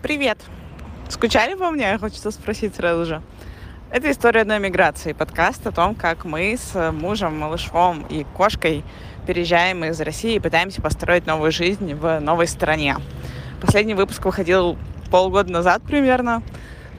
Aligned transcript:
Привет! 0.00 0.38
Скучали 1.08 1.56
по 1.56 1.72
мне? 1.72 1.98
Хочется 1.98 2.30
спросить 2.30 2.76
сразу 2.76 3.04
же. 3.04 3.20
Это 3.90 4.12
история 4.12 4.42
одной 4.42 4.60
миграции, 4.60 5.12
подкаст 5.12 5.66
о 5.66 5.72
том, 5.72 5.96
как 5.96 6.24
мы 6.24 6.56
с 6.56 6.92
мужем, 6.92 7.36
малышом 7.36 8.06
и 8.08 8.24
кошкой 8.36 8.84
переезжаем 9.26 9.84
из 9.84 10.00
России 10.00 10.36
и 10.36 10.38
пытаемся 10.38 10.80
построить 10.80 11.26
новую 11.26 11.50
жизнь 11.50 11.94
в 11.94 12.20
новой 12.20 12.46
стране. 12.46 12.96
Последний 13.60 13.94
выпуск 13.94 14.24
выходил 14.24 14.78
полгода 15.10 15.50
назад 15.50 15.82
примерно. 15.82 16.44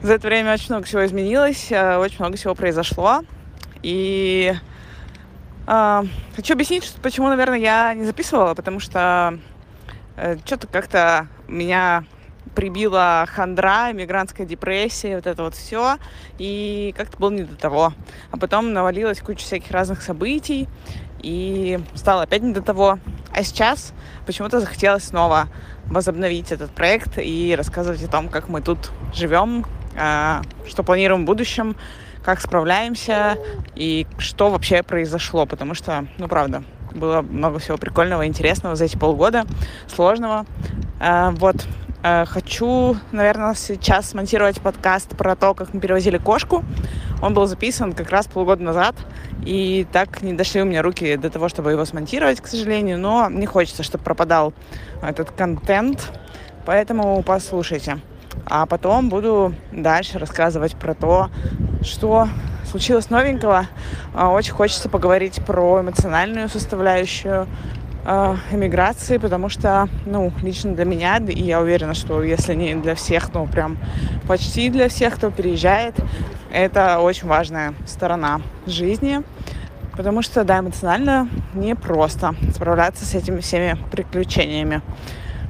За 0.02 0.12
это 0.12 0.26
время 0.26 0.52
очень 0.52 0.68
много 0.68 0.84
всего 0.84 1.06
изменилось, 1.06 1.72
э, 1.72 1.96
очень 1.96 2.18
много 2.18 2.36
всего 2.36 2.54
произошло. 2.54 3.22
И 3.82 4.52
э, 5.66 6.02
хочу 6.36 6.52
объяснить, 6.52 6.84
что, 6.84 7.00
почему, 7.00 7.28
наверное, 7.28 7.58
я 7.58 7.94
не 7.94 8.04
записывала, 8.04 8.52
потому 8.52 8.78
что 8.78 9.38
э, 10.16 10.36
что-то 10.44 10.66
как-то 10.66 11.28
меня 11.48 12.04
прибила 12.54 13.26
хандра, 13.28 13.92
мигрантская 13.92 14.46
депрессия, 14.46 15.16
вот 15.16 15.26
это 15.26 15.42
вот 15.42 15.54
все, 15.54 15.96
и 16.38 16.94
как-то 16.96 17.18
было 17.18 17.30
не 17.30 17.44
до 17.44 17.56
того. 17.56 17.92
А 18.30 18.36
потом 18.36 18.72
навалилась 18.72 19.20
куча 19.20 19.44
всяких 19.44 19.70
разных 19.70 20.02
событий, 20.02 20.68
и 21.22 21.78
стало 21.94 22.22
опять 22.22 22.42
не 22.42 22.52
до 22.52 22.62
того. 22.62 22.98
А 23.32 23.42
сейчас 23.42 23.92
почему-то 24.26 24.60
захотелось 24.60 25.04
снова 25.04 25.48
возобновить 25.86 26.52
этот 26.52 26.70
проект 26.70 27.18
и 27.18 27.54
рассказывать 27.56 28.02
о 28.02 28.08
том, 28.08 28.28
как 28.28 28.48
мы 28.48 28.62
тут 28.62 28.90
живем, 29.12 29.66
а, 29.96 30.42
что 30.68 30.82
планируем 30.82 31.22
в 31.22 31.26
будущем, 31.26 31.76
как 32.24 32.40
справляемся 32.40 33.38
и 33.74 34.06
что 34.18 34.50
вообще 34.50 34.82
произошло, 34.82 35.46
потому 35.46 35.74
что, 35.74 36.06
ну, 36.18 36.28
правда, 36.28 36.62
было 36.92 37.22
много 37.22 37.58
всего 37.58 37.76
прикольного, 37.78 38.26
интересного 38.26 38.76
за 38.76 38.84
эти 38.84 38.96
полгода, 38.96 39.44
сложного. 39.88 40.46
А, 41.00 41.30
вот, 41.32 41.56
хочу, 42.02 42.96
наверное, 43.12 43.54
сейчас 43.54 44.10
смонтировать 44.10 44.60
подкаст 44.60 45.16
про 45.16 45.36
то, 45.36 45.54
как 45.54 45.74
мы 45.74 45.80
перевозили 45.80 46.18
кошку. 46.18 46.64
Он 47.22 47.34
был 47.34 47.46
записан 47.46 47.92
как 47.92 48.10
раз 48.10 48.26
полгода 48.26 48.62
назад, 48.62 48.94
и 49.44 49.86
так 49.92 50.22
не 50.22 50.32
дошли 50.32 50.62
у 50.62 50.64
меня 50.64 50.82
руки 50.82 51.16
до 51.16 51.28
того, 51.28 51.48
чтобы 51.48 51.72
его 51.72 51.84
смонтировать, 51.84 52.40
к 52.40 52.46
сожалению, 52.46 52.98
но 52.98 53.28
не 53.28 53.46
хочется, 53.46 53.82
чтобы 53.82 54.04
пропадал 54.04 54.54
этот 55.02 55.30
контент, 55.30 56.10
поэтому 56.64 57.22
послушайте. 57.22 58.00
А 58.46 58.66
потом 58.66 59.08
буду 59.08 59.54
дальше 59.72 60.18
рассказывать 60.18 60.76
про 60.76 60.94
то, 60.94 61.30
что 61.82 62.28
случилось 62.70 63.10
новенького. 63.10 63.66
А, 64.14 64.30
очень 64.30 64.52
хочется 64.52 64.88
поговорить 64.88 65.44
про 65.44 65.80
эмоциональную 65.80 66.48
составляющую, 66.48 67.42
э, 67.42 67.46
эмиграции, 68.04 69.18
потому 69.18 69.48
что, 69.48 69.88
ну, 70.06 70.32
лично 70.42 70.74
для 70.74 70.84
меня, 70.84 71.18
и 71.18 71.42
я 71.42 71.60
уверена, 71.60 71.94
что 71.94 72.22
если 72.22 72.54
не 72.54 72.74
для 72.74 72.94
всех, 72.94 73.32
ну, 73.34 73.46
прям 73.46 73.76
почти 74.26 74.70
для 74.70 74.88
всех, 74.88 75.16
кто 75.16 75.30
переезжает, 75.30 75.94
это 76.50 76.98
очень 76.98 77.28
важная 77.28 77.74
сторона 77.86 78.40
жизни, 78.66 79.22
потому 79.96 80.22
что, 80.22 80.44
да, 80.44 80.60
эмоционально 80.60 81.28
непросто 81.54 82.34
справляться 82.54 83.04
с 83.04 83.14
этими 83.14 83.40
всеми 83.40 83.76
приключениями. 83.90 84.80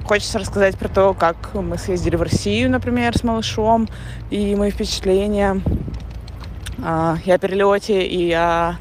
Хочется 0.05 0.41
рассказать 0.41 0.77
про 0.77 0.89
то, 0.89 1.15
как 1.15 1.55
мы 1.55 1.79
съездили 1.79 2.17
в 2.17 2.23
Россию, 2.23 2.71
например, 2.71 3.17
с 3.17 3.23
малышом, 3.23 3.89
и 4.31 4.57
мои 4.57 4.71
впечатления 4.71 5.61
э, 6.79 7.17
и 7.25 7.39
перелете, 7.39 8.05
и 8.05 8.33
о 8.33 8.75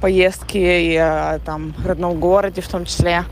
поездки 0.00 0.56
и 0.56 0.96
о 0.96 1.38
там, 1.44 1.74
родном 1.84 2.18
городе 2.20 2.60
в 2.60 2.68
том 2.68 2.84
числе. 2.84 3.24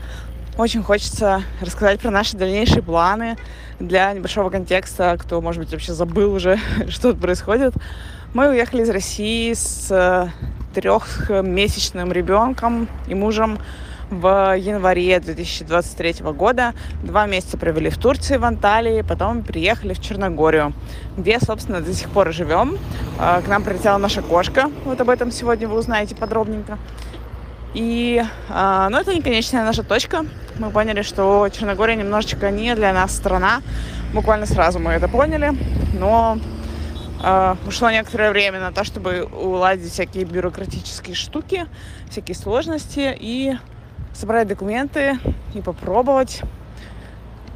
Очень 0.57 0.83
хочется 0.83 1.43
рассказать 1.59 1.99
про 1.99 2.11
наши 2.11 2.37
дальнейшие 2.37 2.81
планы 2.81 3.37
для 3.79 4.13
небольшого 4.13 4.49
контекста, 4.49 5.17
кто, 5.19 5.41
может 5.41 5.61
быть, 5.61 5.71
вообще 5.71 5.93
забыл 5.93 6.33
уже, 6.33 6.57
что 6.89 7.11
тут 7.11 7.21
происходит. 7.21 7.73
Мы 8.33 8.49
уехали 8.49 8.83
из 8.83 8.89
России 8.89 9.53
с 9.53 9.87
э, 9.91 10.27
трехмесячным 10.73 12.11
ребенком 12.11 12.87
и 13.07 13.15
мужем 13.15 13.59
в 14.09 14.55
январе 14.57 15.19
2023 15.19 16.15
года. 16.33 16.73
Два 17.03 17.25
месяца 17.25 17.57
провели 17.57 17.89
в 17.89 17.97
Турции, 17.97 18.37
в 18.37 18.45
Анталии, 18.45 19.01
потом 19.01 19.43
приехали 19.43 19.93
в 19.93 20.01
Черногорию, 20.01 20.73
где, 21.17 21.39
собственно, 21.39 21.81
до 21.81 21.93
сих 21.93 22.09
пор 22.09 22.31
живем. 22.31 22.77
А, 23.19 23.41
к 23.41 23.47
нам 23.47 23.63
прилетела 23.63 23.97
наша 23.97 24.21
кошка. 24.21 24.69
Вот 24.85 24.99
об 25.01 25.09
этом 25.09 25.31
сегодня 25.31 25.67
вы 25.67 25.77
узнаете 25.77 26.15
подробненько. 26.15 26.77
И, 27.73 28.23
а, 28.49 28.89
ну, 28.89 28.97
это 28.97 29.13
не 29.13 29.21
конечная 29.21 29.65
наша 29.65 29.83
точка. 29.83 30.25
Мы 30.59 30.69
поняли, 30.69 31.01
что 31.01 31.49
Черногория 31.49 31.95
немножечко 31.95 32.49
не 32.51 32.73
для 32.75 32.93
нас 32.93 33.15
страна. 33.15 33.61
Буквально 34.13 34.45
сразу 34.45 34.79
мы 34.79 34.91
это 34.91 35.07
поняли. 35.07 35.53
Но 35.97 36.37
Uh, 37.17 37.57
ушло 37.65 37.89
некоторое 37.89 38.29
время 38.29 38.59
на 38.59 38.71
то, 38.71 38.83
чтобы 38.83 39.23
уладить 39.23 39.91
всякие 39.91 40.25
бюрократические 40.25 41.15
штуки, 41.15 41.65
всякие 42.11 42.35
сложности. 42.35 43.17
И 43.19 43.55
собрать 44.15 44.47
документы 44.47 45.19
и 45.53 45.61
попробовать 45.61 46.41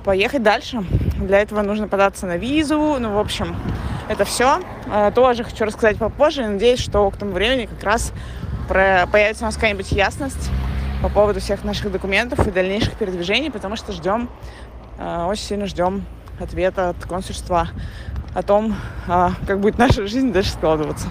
поехать 0.03 0.43
дальше. 0.43 0.83
Для 1.17 1.39
этого 1.39 1.61
нужно 1.61 1.87
податься 1.87 2.25
на 2.25 2.37
визу. 2.37 2.97
Ну, 2.99 3.13
в 3.13 3.19
общем, 3.19 3.55
это 4.07 4.25
все. 4.25 4.59
А, 4.91 5.11
тоже 5.11 5.43
хочу 5.43 5.65
рассказать 5.65 5.97
попозже. 5.97 6.45
Надеюсь, 6.45 6.79
что 6.79 7.09
к 7.11 7.17
тому 7.17 7.31
времени 7.31 7.65
как 7.65 7.83
раз 7.83 8.13
появится 8.67 9.43
у 9.43 9.47
нас 9.47 9.55
какая-нибудь 9.55 9.91
ясность 9.91 10.49
по 11.01 11.09
поводу 11.09 11.39
всех 11.39 11.63
наших 11.63 11.91
документов 11.91 12.45
и 12.47 12.51
дальнейших 12.51 12.95
передвижений, 12.95 13.49
потому 13.49 13.75
что 13.75 13.91
ждем, 13.91 14.29
а, 14.97 15.27
очень 15.27 15.43
сильно 15.43 15.65
ждем 15.65 16.05
ответа 16.39 16.89
от 16.89 17.05
консульства 17.05 17.69
о 18.35 18.43
том, 18.43 18.75
а, 19.07 19.31
как 19.47 19.59
будет 19.59 19.77
наша 19.77 20.07
жизнь 20.07 20.31
дальше 20.31 20.51
складываться. 20.51 21.07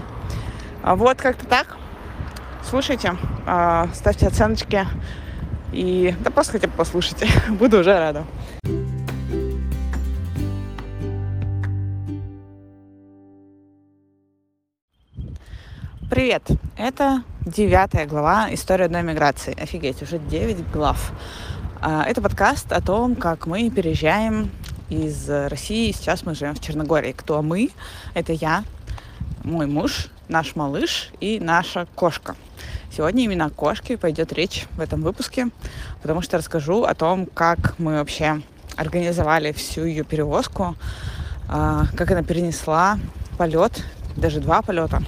Вот 0.83 1.21
как-то 1.21 1.45
так. 1.45 1.77
Слушайте, 2.63 3.15
ставьте 3.93 4.27
оценочки 4.27 4.85
и 5.71 6.15
да 6.23 6.31
просто 6.31 6.53
хотя 6.53 6.67
бы 6.67 6.73
послушайте. 6.75 7.27
Буду 7.49 7.79
уже 7.79 7.97
рада. 7.97 8.25
Привет! 16.09 16.43
Это 16.75 17.23
девятая 17.45 18.07
глава 18.07 18.51
«История 18.51 18.85
одной 18.85 19.03
миграции». 19.03 19.55
Офигеть, 19.61 20.01
уже 20.01 20.17
девять 20.17 20.67
глав. 20.71 21.11
А, 21.81 22.03
это 22.03 22.21
подкаст 22.21 22.71
о 22.73 22.81
том, 22.81 23.15
как 23.15 23.45
мы 23.45 23.69
переезжаем 23.69 24.49
из 24.89 25.29
России. 25.29 25.91
Сейчас 25.91 26.25
мы 26.25 26.33
живем 26.33 26.55
в 26.55 26.61
Черногории. 26.61 27.11
Кто 27.11 27.41
мы? 27.43 27.69
Это 28.15 28.33
я, 28.33 28.63
мой 29.43 29.67
муж, 29.67 30.07
наш 30.29 30.55
малыш 30.55 31.11
и 31.19 31.39
наша 31.39 31.87
кошка– 31.95 32.35
Сегодня 32.91 33.23
именно 33.23 33.45
о 33.45 33.49
кошке 33.49 33.97
пойдет 33.97 34.33
речь 34.33 34.65
в 34.75 34.81
этом 34.81 35.01
выпуске, 35.03 35.49
потому 36.01 36.21
что 36.21 36.37
расскажу 36.37 36.83
о 36.83 36.95
том, 36.95 37.27
как 37.27 37.77
мы 37.77 37.97
вообще 37.97 38.41
организовали 38.75 39.51
всю 39.51 39.85
ее 39.85 40.03
перевозку, 40.03 40.75
а, 41.47 41.85
как 41.95 42.09
она 42.11 42.23
перенесла 42.23 42.97
полет, 43.37 43.83
даже 44.17 44.39
два 44.39 44.63
полета, 44.63 45.03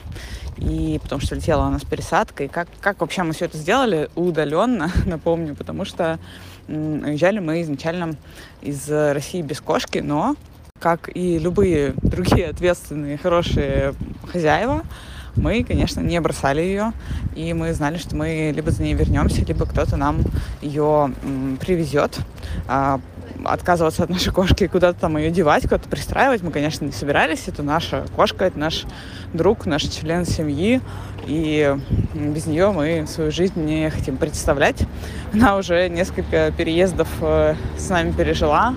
и 0.58 1.00
потому 1.02 1.22
что 1.22 1.36
летела 1.36 1.66
она 1.66 1.80
с 1.80 1.84
пересадкой, 1.84 2.50
как, 2.50 2.68
как 2.82 3.02
вообще 3.02 3.24
мы 3.24 3.34
все 3.34 3.46
это 3.46 3.58
сделали? 3.58 4.10
Удаленно, 4.14 4.92
напомню, 5.08 5.56
потому 5.56 5.84
что 5.84 6.20
уезжали 6.68 7.40
мы 7.40 7.64
изначально 7.64 8.16
из 8.62 8.88
России 8.90 9.42
без 9.42 9.60
кошки, 9.60 9.98
но, 9.98 10.36
как 10.82 11.10
и 11.14 11.38
любые 11.38 11.94
другие 12.02 12.48
ответственные, 12.48 13.18
хорошие 13.18 13.94
хозяева, 14.32 14.84
мы, 15.36 15.64
конечно, 15.64 16.02
не 16.02 16.20
бросали 16.20 16.62
ее, 16.62 16.92
и 17.36 17.54
мы 17.54 17.74
знали, 17.74 17.98
что 17.98 18.16
мы 18.16 18.52
либо 18.54 18.72
за 18.72 18.84
ней 18.84 18.94
вернемся, 18.94 19.46
либо 19.46 19.66
кто-то 19.66 19.96
нам 19.96 20.22
ее 20.62 21.14
привезет. 21.62 22.18
А, 22.68 23.00
отказываться 23.46 24.04
от 24.04 24.10
нашей 24.10 24.34
кошки 24.34 24.66
и 24.66 24.68
куда-то 24.68 25.00
там 25.00 25.18
ее 25.18 25.32
девать, 25.32 25.64
куда-то 25.64 25.88
пристраивать 25.90 26.42
мы, 26.42 26.52
конечно, 26.52 26.86
не 26.86 26.92
собирались. 26.92 27.48
Это 27.48 27.64
наша 27.64 28.06
кошка, 28.16 28.46
это 28.46 28.60
наш 28.60 28.86
друг, 29.34 29.66
наш 29.66 29.84
член 29.84 30.26
семьи, 30.26 30.82
и 31.26 31.78
без 32.14 32.46
нее 32.46 32.72
мы 32.72 33.06
свою 33.08 33.32
жизнь 33.32 33.64
не 33.64 33.90
хотим 33.90 34.18
представлять. 34.18 34.84
Она 35.34 35.58
уже 35.58 35.88
несколько 35.90 36.52
переездов 36.56 37.08
э, 37.22 37.56
с 37.78 37.90
нами 37.90 38.12
пережила, 38.12 38.76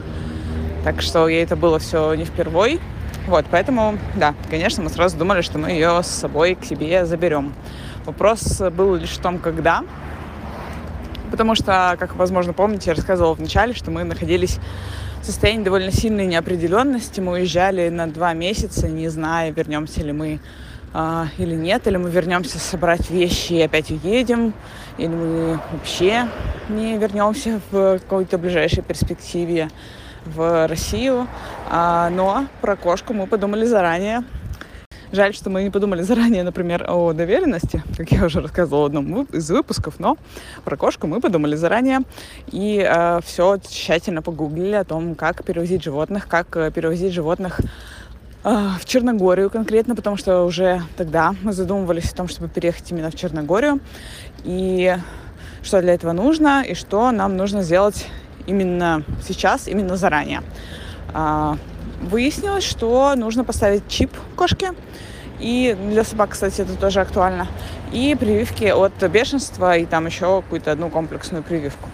так 0.84 1.00
что 1.00 1.26
ей 1.28 1.42
это 1.42 1.56
было 1.56 1.78
все 1.78 2.14
не 2.14 2.25
впервой. 2.25 2.78
Вот, 3.26 3.46
поэтому, 3.50 3.98
да, 4.16 4.34
конечно, 4.50 4.82
мы 4.82 4.90
сразу 4.90 5.16
думали, 5.16 5.40
что 5.40 5.58
мы 5.58 5.70
ее 5.70 6.02
с 6.02 6.08
собой 6.08 6.54
к 6.54 6.64
себе 6.64 7.06
заберем. 7.06 7.54
Вопрос 8.04 8.60
был 8.70 8.96
лишь 8.96 9.16
в 9.16 9.22
том, 9.22 9.38
когда. 9.38 9.82
Потому 11.31 11.54
что, 11.54 11.96
как, 11.98 12.14
возможно, 12.16 12.52
помните, 12.52 12.90
я 12.90 12.94
рассказывала 12.94 13.34
в 13.34 13.40
начале, 13.40 13.72
что 13.72 13.90
мы 13.90 14.04
находились 14.04 14.58
в 15.22 15.25
состоянии 15.25 15.64
довольно 15.64 15.90
сильной 15.90 16.26
неопределенности. 16.26 17.20
Мы 17.20 17.32
уезжали 17.32 17.88
на 17.88 18.06
два 18.06 18.34
месяца, 18.34 18.86
не 18.88 19.08
зная, 19.08 19.52
вернемся 19.52 20.02
ли 20.02 20.12
мы 20.12 20.38
а, 20.92 21.28
или 21.38 21.54
нет, 21.54 21.86
или 21.86 21.96
мы 21.96 22.10
вернемся 22.10 22.58
собрать 22.58 23.10
вещи 23.10 23.54
и 23.54 23.62
опять 23.62 23.90
уедем, 23.90 24.52
или 24.98 25.08
мы 25.08 25.60
вообще 25.72 26.28
не 26.69 26.98
вернемся 26.98 27.60
в 27.70 27.98
какой-то 28.00 28.36
ближайшей 28.36 28.82
перспективе. 28.82 29.70
В 30.26 30.67
Россию, 30.67 31.26
а, 31.71 32.11
но 32.11 32.47
про 32.61 32.76
кошку 32.76 33.12
мы 33.12 33.26
подумали 33.26 33.65
заранее. 33.65 34.25
Жаль, 35.15 35.32
что 35.32 35.49
мы 35.49 35.62
не 35.62 35.71
подумали 35.71 36.03
заранее, 36.03 36.43
например, 36.43 36.87
о 36.88 37.12
доверенности, 37.12 37.85
как 37.97 38.11
я 38.11 38.25
уже 38.25 38.41
рассказывала 38.41 38.82
в 38.82 38.87
одном 38.87 39.23
из 39.32 39.49
выпусков, 39.49 40.00
но 40.00 40.17
про 40.65 40.76
кошку 40.76 41.06
мы 41.06 41.21
подумали 41.21 41.55
заранее. 41.55 42.00
И 42.50 42.85
э, 42.85 43.21
все 43.25 43.59
тщательно 43.59 44.23
погуглили 44.23 44.75
о 44.75 44.82
том, 44.82 45.15
как 45.15 45.44
перевозить 45.44 45.85
животных, 45.85 46.27
как 46.27 46.56
э, 46.56 46.73
перевозить 46.73 47.12
животных 47.12 47.61
э, 48.43 48.69
в 48.81 48.85
Черногорию 48.87 49.50
конкретно, 49.50 49.94
потому 49.94 50.17
что 50.17 50.43
уже 50.43 50.82
тогда 50.97 51.32
мы 51.43 51.53
задумывались 51.53 52.11
о 52.11 52.17
том, 52.17 52.27
чтобы 52.27 52.49
переехать 52.49 52.91
именно 52.91 53.12
в 53.12 53.15
Черногорию, 53.15 53.79
и 54.43 54.97
что 55.62 55.81
для 55.81 55.94
этого 55.94 56.11
нужно, 56.11 56.65
и 56.67 56.75
что 56.75 57.12
нам 57.12 57.37
нужно 57.37 57.62
сделать 57.62 58.06
именно 58.46 59.02
сейчас, 59.26 59.69
именно 59.69 59.96
заранее. 59.96 60.43
А, 61.12 61.56
выяснилось, 62.02 62.64
что 62.64 63.14
нужно 63.14 63.44
поставить 63.44 63.88
чип 63.88 64.11
кошке, 64.37 64.73
и 65.41 65.76
для 65.91 66.05
собак, 66.05 66.31
кстати, 66.31 66.61
это 66.61 66.76
тоже 66.76 67.00
актуально. 67.00 67.49
И 67.93 68.17
прививки 68.19 68.64
от 68.64 68.93
бешенства, 69.11 69.76
и 69.76 69.85
там 69.85 70.06
еще 70.06 70.43
какую-то 70.43 70.73
одну 70.73 70.91
комплексную 70.91 71.43
прививку. 71.43 71.88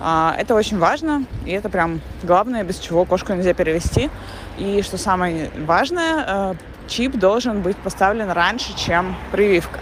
А, 0.00 0.34
это 0.38 0.54
очень 0.54 0.78
важно, 0.78 1.24
и 1.46 1.52
это 1.52 1.68
прям 1.68 2.00
главное, 2.22 2.62
без 2.62 2.78
чего 2.78 3.04
кошку 3.04 3.32
нельзя 3.32 3.54
перевести. 3.54 4.10
И 4.58 4.82
что 4.82 4.98
самое 4.98 5.50
важное, 5.66 6.24
э, 6.26 6.54
чип 6.88 7.16
должен 7.16 7.62
быть 7.62 7.76
поставлен 7.76 8.30
раньше, 8.30 8.76
чем 8.76 9.16
прививка. 9.32 9.80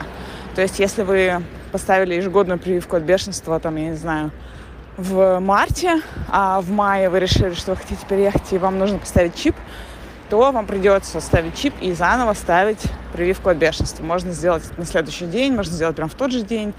То 0.54 0.62
есть, 0.62 0.78
если 0.78 1.02
вы 1.02 1.42
поставили 1.72 2.14
ежегодную 2.14 2.58
прививку 2.58 2.96
от 2.96 3.02
бешенства, 3.02 3.58
там, 3.58 3.76
я 3.76 3.90
не 3.90 3.96
знаю, 3.96 4.30
в 4.96 5.40
марте, 5.40 6.02
а 6.28 6.60
в 6.60 6.70
мае 6.70 7.08
вы 7.08 7.20
решили, 7.20 7.54
что 7.54 7.72
вы 7.72 7.76
хотите 7.78 8.04
переехать, 8.06 8.52
и 8.52 8.58
вам 8.58 8.78
нужно 8.78 8.98
поставить 8.98 9.34
чип, 9.34 9.56
то 10.28 10.52
вам 10.52 10.66
придется 10.66 11.20
ставить 11.20 11.56
чип 11.56 11.74
и 11.80 11.92
заново 11.92 12.34
ставить 12.34 12.82
прививку 13.12 13.50
от 13.50 13.56
бешенства. 13.56 14.02
Можно 14.02 14.32
сделать 14.32 14.64
на 14.78 14.84
следующий 14.84 15.26
день, 15.26 15.54
можно 15.54 15.72
сделать 15.72 15.96
прямо 15.96 16.10
в 16.10 16.14
тот 16.14 16.32
же 16.32 16.42
день, 16.42 16.74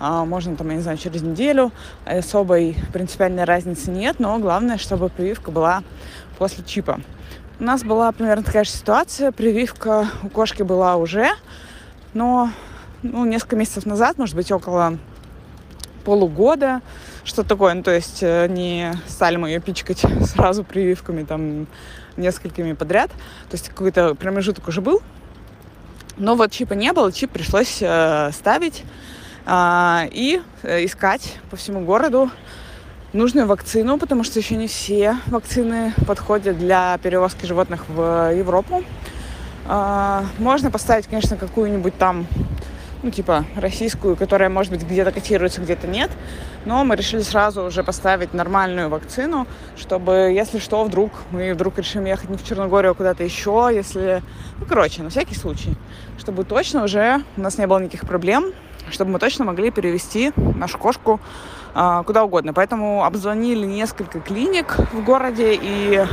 а, 0.00 0.24
можно 0.24 0.56
там, 0.56 0.68
я 0.70 0.76
не 0.76 0.82
знаю, 0.82 0.98
через 0.98 1.22
неделю. 1.22 1.72
Особой 2.04 2.76
принципиальной 2.92 3.44
разницы 3.44 3.90
нет, 3.90 4.16
но 4.18 4.38
главное, 4.38 4.78
чтобы 4.78 5.08
прививка 5.08 5.50
была 5.50 5.82
после 6.38 6.64
чипа. 6.64 7.00
У 7.60 7.64
нас 7.64 7.82
была 7.82 8.12
примерно 8.12 8.44
такая 8.44 8.64
же 8.64 8.70
ситуация. 8.70 9.32
Прививка 9.32 10.08
у 10.22 10.28
кошки 10.28 10.62
была 10.62 10.96
уже, 10.96 11.28
но 12.14 12.50
ну, 13.02 13.24
несколько 13.24 13.56
месяцев 13.56 13.84
назад, 13.86 14.18
может 14.18 14.36
быть, 14.36 14.52
около 14.52 14.98
полугода, 16.04 16.80
что 17.28 17.44
такое, 17.44 17.74
ну, 17.74 17.82
то 17.82 17.94
есть 17.94 18.22
э, 18.22 18.48
не 18.48 18.92
стали 19.06 19.36
мы 19.36 19.50
ее 19.50 19.60
пичкать 19.60 20.02
сразу 20.24 20.64
прививками 20.64 21.24
там 21.24 21.66
несколькими 22.16 22.72
подряд, 22.72 23.10
то 23.10 23.54
есть 23.54 23.68
какой-то 23.68 24.14
промежуток 24.14 24.66
уже 24.66 24.80
был, 24.80 25.02
но 26.16 26.34
вот 26.34 26.50
чипа 26.50 26.72
не 26.72 26.92
было, 26.92 27.12
чип 27.12 27.30
пришлось 27.30 27.78
э, 27.80 28.30
ставить 28.32 28.82
э, 29.46 30.08
и 30.10 30.40
искать 30.64 31.36
по 31.50 31.56
всему 31.56 31.80
городу 31.80 32.30
нужную 33.12 33.46
вакцину, 33.46 33.98
потому 33.98 34.24
что 34.24 34.38
еще 34.38 34.56
не 34.56 34.66
все 34.66 35.16
вакцины 35.26 35.92
подходят 36.06 36.58
для 36.58 36.98
перевозки 37.02 37.46
животных 37.46 37.84
в 37.88 38.34
Европу. 38.34 38.82
Э, 39.66 40.22
можно 40.38 40.70
поставить, 40.70 41.06
конечно, 41.06 41.36
какую-нибудь 41.36 41.96
там 41.98 42.26
ну, 43.02 43.10
типа, 43.10 43.44
российскую, 43.56 44.16
которая, 44.16 44.48
может 44.48 44.72
быть, 44.72 44.82
где-то 44.82 45.12
котируется, 45.12 45.60
где-то 45.60 45.86
нет. 45.86 46.10
Но 46.68 46.84
мы 46.84 46.96
решили 46.96 47.22
сразу 47.22 47.62
уже 47.64 47.82
поставить 47.82 48.34
нормальную 48.34 48.90
вакцину, 48.90 49.46
чтобы, 49.74 50.32
если 50.34 50.58
что, 50.58 50.84
вдруг 50.84 51.10
мы 51.30 51.54
вдруг 51.54 51.78
решим 51.78 52.04
ехать 52.04 52.28
не 52.28 52.36
в 52.36 52.44
Черногорию, 52.44 52.92
а 52.92 52.94
куда-то 52.94 53.24
еще, 53.24 53.70
если... 53.72 54.22
Ну, 54.58 54.66
короче, 54.66 55.02
на 55.02 55.08
всякий 55.08 55.34
случай. 55.34 55.74
Чтобы 56.18 56.44
точно 56.44 56.84
уже 56.84 57.22
у 57.38 57.40
нас 57.40 57.56
не 57.56 57.66
было 57.66 57.78
никаких 57.78 58.06
проблем, 58.06 58.52
чтобы 58.90 59.12
мы 59.12 59.18
точно 59.18 59.46
могли 59.46 59.70
перевести 59.70 60.30
нашу 60.36 60.76
кошку 60.76 61.20
э, 61.74 62.02
куда 62.04 62.24
угодно. 62.24 62.52
Поэтому 62.52 63.02
обзвонили 63.02 63.64
несколько 63.64 64.20
клиник 64.20 64.76
в 64.92 65.02
городе 65.02 65.58
и 65.58 66.04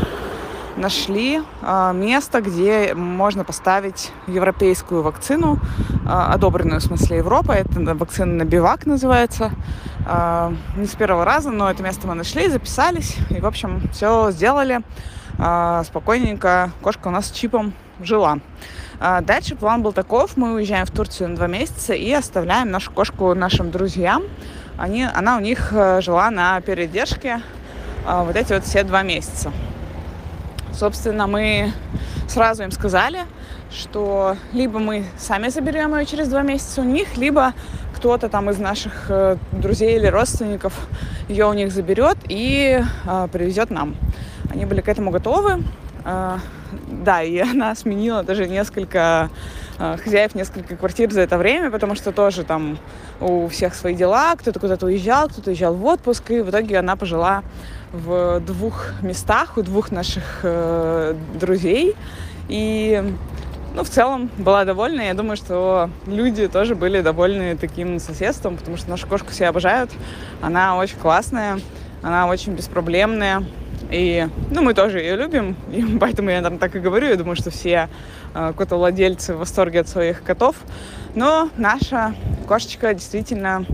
нашли 0.77 1.41
э, 1.61 1.91
место, 1.93 2.41
где 2.41 2.93
можно 2.93 3.43
поставить 3.43 4.11
европейскую 4.27 5.03
вакцину, 5.03 5.59
э, 6.05 6.09
одобренную 6.09 6.79
в 6.79 6.83
смысле 6.83 7.17
Европы. 7.17 7.53
Это 7.53 7.95
вакцина 7.95 8.33
на 8.33 8.45
бивак 8.45 8.85
называется. 8.85 9.51
Э, 10.07 10.51
не 10.75 10.85
с 10.85 10.95
первого 10.95 11.25
раза, 11.25 11.51
но 11.51 11.69
это 11.69 11.81
место 11.83 12.07
мы 12.07 12.15
нашли, 12.15 12.49
записались. 12.49 13.17
И, 13.29 13.39
в 13.39 13.45
общем, 13.45 13.81
все 13.91 14.31
сделали. 14.31 14.81
Э, 15.37 15.83
спокойненько. 15.85 16.71
Кошка 16.81 17.07
у 17.07 17.11
нас 17.11 17.27
с 17.27 17.31
чипом 17.31 17.73
жила. 18.01 18.39
Дальше 18.99 19.55
план 19.55 19.81
был 19.81 19.91
таков. 19.91 20.37
Мы 20.37 20.53
уезжаем 20.53 20.85
в 20.85 20.91
Турцию 20.91 21.29
на 21.29 21.35
два 21.35 21.47
месяца 21.47 21.93
и 21.93 22.11
оставляем 22.13 22.71
нашу 22.71 22.91
кошку 22.91 23.33
нашим 23.33 23.69
друзьям. 23.69 24.23
Они, 24.77 25.03
она 25.03 25.35
у 25.35 25.41
них 25.41 25.71
жила 25.99 26.31
на 26.31 26.61
передержке 26.61 27.41
вот 28.05 28.37
эти 28.37 28.53
вот 28.53 28.63
все 28.63 28.83
два 28.83 29.03
месяца. 29.03 29.51
Собственно, 30.77 31.25
мы 31.25 31.71
сразу 32.27 32.63
им 32.63 32.71
сказали, 32.71 33.19
что 33.71 34.35
либо 34.51 34.79
мы 34.79 35.05
сами 35.17 35.47
заберем 35.47 35.97
ее 35.97 36.05
через 36.05 36.27
два 36.27 36.41
месяца 36.41 36.81
у 36.81 36.83
них, 36.83 37.15
либо 37.15 37.53
кто-то 37.95 38.27
там 38.27 38.49
из 38.49 38.59
наших 38.59 39.05
э, 39.09 39.37
друзей 39.53 39.95
или 39.95 40.07
родственников 40.07 40.73
ее 41.29 41.45
у 41.45 41.53
них 41.53 41.71
заберет 41.71 42.17
и 42.27 42.83
э, 43.05 43.27
привезет 43.31 43.69
нам. 43.69 43.95
Они 44.51 44.65
были 44.65 44.81
к 44.81 44.89
этому 44.89 45.11
готовы. 45.11 45.63
Э, 46.03 46.39
да, 46.91 47.23
и 47.23 47.39
она 47.39 47.73
сменила 47.73 48.23
даже 48.23 48.45
несколько 48.45 49.29
хозяев, 49.77 50.35
несколько 50.35 50.75
квартир 50.75 51.11
за 51.11 51.21
это 51.21 51.37
время, 51.37 51.69
потому 51.69 51.95
что 51.95 52.11
тоже 52.11 52.43
там 52.43 52.77
у 53.19 53.47
всех 53.47 53.75
свои 53.75 53.95
дела, 53.95 54.35
кто-то 54.35 54.59
куда-то 54.59 54.85
уезжал, 54.85 55.27
кто-то 55.27 55.49
уезжал 55.49 55.73
в 55.73 55.85
отпуск, 55.85 56.31
и 56.31 56.41
в 56.41 56.49
итоге 56.49 56.79
она 56.79 56.95
пожила 56.95 57.43
в 57.91 58.39
двух 58.41 58.91
местах 59.01 59.57
у 59.57 59.61
двух 59.61 59.91
наших 59.91 60.41
э, 60.43 61.15
друзей. 61.39 61.95
И 62.47 63.03
ну, 63.75 63.83
в 63.83 63.89
целом 63.89 64.29
была 64.37 64.63
довольна. 64.65 65.01
Я 65.01 65.13
думаю, 65.13 65.35
что 65.35 65.89
люди 66.07 66.47
тоже 66.47 66.75
были 66.75 67.01
довольны 67.01 67.57
таким 67.57 67.99
соседством, 67.99 68.57
потому 68.57 68.77
что 68.77 68.89
нашу 68.89 69.07
кошку 69.07 69.31
все 69.31 69.47
обожают. 69.47 69.91
Она 70.41 70.77
очень 70.77 70.97
классная, 70.97 71.59
она 72.01 72.27
очень 72.27 72.53
беспроблемная. 72.53 73.43
И, 73.91 74.27
ну, 74.49 74.61
мы 74.61 74.73
тоже 74.73 74.99
ее 74.99 75.15
любим, 75.15 75.55
и 75.71 75.97
поэтому 75.99 76.29
я, 76.29 76.37
наверное, 76.37 76.59
так 76.59 76.75
и 76.75 76.79
говорю. 76.79 77.07
Я 77.07 77.17
думаю, 77.17 77.35
что 77.35 77.51
все 77.51 77.69
э, 77.69 77.87
котовладельцы 78.57 79.33
в 79.33 79.39
восторге 79.39 79.81
от 79.81 79.87
своих 79.87 80.23
котов. 80.23 80.55
Но 81.15 81.49
наша 81.57 82.13
кошечка 82.47 82.93
действительно 82.93 83.65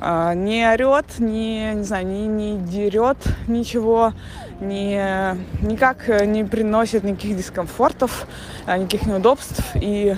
а, 0.00 0.34
не 0.34 0.66
орет, 0.66 1.18
не, 1.18 1.72
не 1.74 1.82
знаю, 1.82 2.06
не, 2.06 2.26
не 2.26 2.58
дерет 2.58 3.18
ничего, 3.48 4.12
не, 4.60 5.36
никак 5.60 6.08
не 6.26 6.44
приносит 6.44 7.02
никаких 7.02 7.36
дискомфортов, 7.36 8.26
а, 8.66 8.78
никаких 8.78 9.06
неудобств. 9.06 9.62
И 9.74 10.16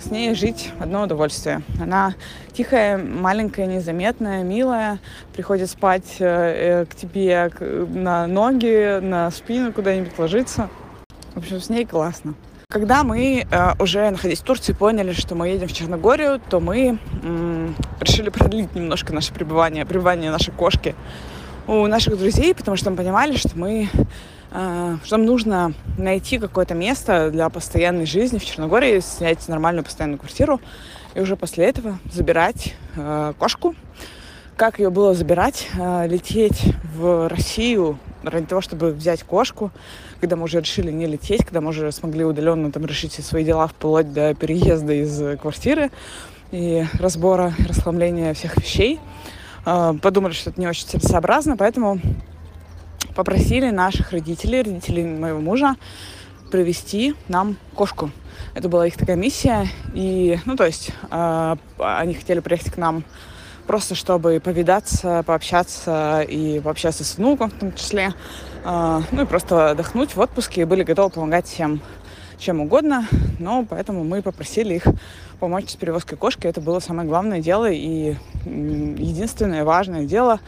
с 0.00 0.06
ней 0.10 0.34
жить 0.34 0.72
одно 0.80 1.02
удовольствие. 1.02 1.62
Она 1.80 2.14
тихая, 2.52 2.98
маленькая, 2.98 3.66
незаметная, 3.66 4.42
милая, 4.42 4.98
приходит 5.32 5.70
спать 5.70 6.16
э, 6.18 6.82
э 6.82 6.84
к 6.86 6.96
тебе 6.96 7.50
на 7.60 8.26
ноги, 8.26 8.98
на 9.00 9.30
спину, 9.30 9.72
куда-нибудь 9.72 10.18
ложиться. 10.18 10.68
В 11.34 11.38
общем, 11.38 11.60
с 11.60 11.68
ней 11.68 11.86
классно. 11.86 12.34
Когда 12.72 13.04
мы 13.04 13.46
э, 13.50 13.72
уже, 13.78 14.08
находясь 14.08 14.40
в 14.40 14.44
Турции, 14.44 14.72
поняли, 14.72 15.12
что 15.12 15.34
мы 15.34 15.48
едем 15.48 15.68
в 15.68 15.74
Черногорию, 15.74 16.40
то 16.48 16.58
мы 16.58 16.98
решили 18.00 18.30
продлить 18.30 18.74
немножко 18.74 19.12
наше 19.12 19.34
пребывание, 19.34 19.84
пребывание 19.84 20.30
нашей 20.30 20.54
кошки 20.54 20.94
у 21.66 21.86
наших 21.86 22.18
друзей, 22.18 22.54
потому 22.54 22.78
что 22.78 22.90
мы 22.90 22.96
понимали, 22.96 23.36
что 23.36 23.50
мы 23.56 23.90
э, 24.52 24.96
что 25.04 25.16
нам 25.18 25.26
нужно 25.26 25.74
найти 25.98 26.38
какое-то 26.38 26.72
место 26.72 27.30
для 27.30 27.50
постоянной 27.50 28.06
жизни 28.06 28.38
в 28.38 28.44
Черногории, 28.46 29.00
снять 29.00 29.46
нормальную 29.48 29.84
постоянную 29.84 30.18
квартиру, 30.18 30.58
и 31.14 31.20
уже 31.20 31.36
после 31.36 31.66
этого 31.66 31.98
забирать 32.10 32.74
э, 32.96 33.34
кошку. 33.38 33.74
Как 34.56 34.78
ее 34.78 34.88
было 34.88 35.12
забирать? 35.12 35.68
Э, 35.78 36.08
лететь 36.08 36.62
в 36.94 37.28
Россию 37.28 37.98
ради 38.22 38.46
того, 38.46 38.60
чтобы 38.60 38.92
взять 38.92 39.22
кошку, 39.22 39.70
когда 40.20 40.36
мы 40.36 40.44
уже 40.44 40.60
решили 40.60 40.90
не 40.90 41.06
лететь, 41.06 41.44
когда 41.44 41.60
мы 41.60 41.70
уже 41.70 41.90
смогли 41.92 42.24
удаленно 42.24 42.70
там 42.72 42.84
решить 42.86 43.12
все 43.12 43.22
свои 43.22 43.44
дела 43.44 43.66
вплоть 43.66 44.12
до 44.12 44.34
переезда 44.34 44.92
из 44.92 45.38
квартиры 45.40 45.90
и 46.50 46.84
разбора, 46.98 47.54
расхламления 47.68 48.34
всех 48.34 48.56
вещей. 48.56 49.00
А, 49.64 49.94
подумали, 49.94 50.32
что 50.32 50.50
это 50.50 50.60
не 50.60 50.66
очень 50.66 50.86
целесообразно, 50.86 51.56
поэтому 51.56 52.00
попросили 53.14 53.70
наших 53.70 54.12
родителей, 54.12 54.62
родителей 54.62 55.04
моего 55.04 55.40
мужа, 55.40 55.76
привести 56.50 57.14
нам 57.28 57.56
кошку. 57.74 58.10
Это 58.54 58.68
была 58.68 58.86
их 58.86 58.96
такая 58.96 59.16
миссия. 59.16 59.68
И, 59.94 60.38
ну, 60.44 60.56
то 60.56 60.66
есть, 60.66 60.90
э, 61.10 61.56
они 61.78 62.14
хотели 62.14 62.40
приехать 62.40 62.72
к 62.72 62.76
нам 62.76 63.04
просто 63.72 63.94
чтобы 63.94 64.38
повидаться, 64.38 65.22
пообщаться 65.26 66.20
и 66.28 66.60
пообщаться 66.60 67.04
с 67.04 67.16
внуком 67.16 67.48
в 67.48 67.54
том 67.54 67.72
числе. 67.72 68.12
А, 68.66 69.00
ну 69.12 69.22
и 69.22 69.24
просто 69.24 69.70
отдохнуть 69.70 70.14
в 70.14 70.20
отпуске 70.20 70.60
и 70.60 70.64
были 70.64 70.82
готовы 70.82 71.08
помогать 71.08 71.46
всем 71.46 71.80
чем 72.42 72.60
угодно, 72.60 73.06
но 73.38 73.64
поэтому 73.68 74.02
мы 74.02 74.20
попросили 74.20 74.74
их 74.74 74.84
помочь 75.38 75.70
с 75.70 75.76
перевозкой 75.76 76.18
кошки. 76.18 76.46
Это 76.46 76.60
было 76.60 76.80
самое 76.80 77.08
главное 77.08 77.40
дело 77.40 77.70
и 77.70 78.16
единственное 78.44 79.64
важное 79.64 80.04
дело, 80.04 80.40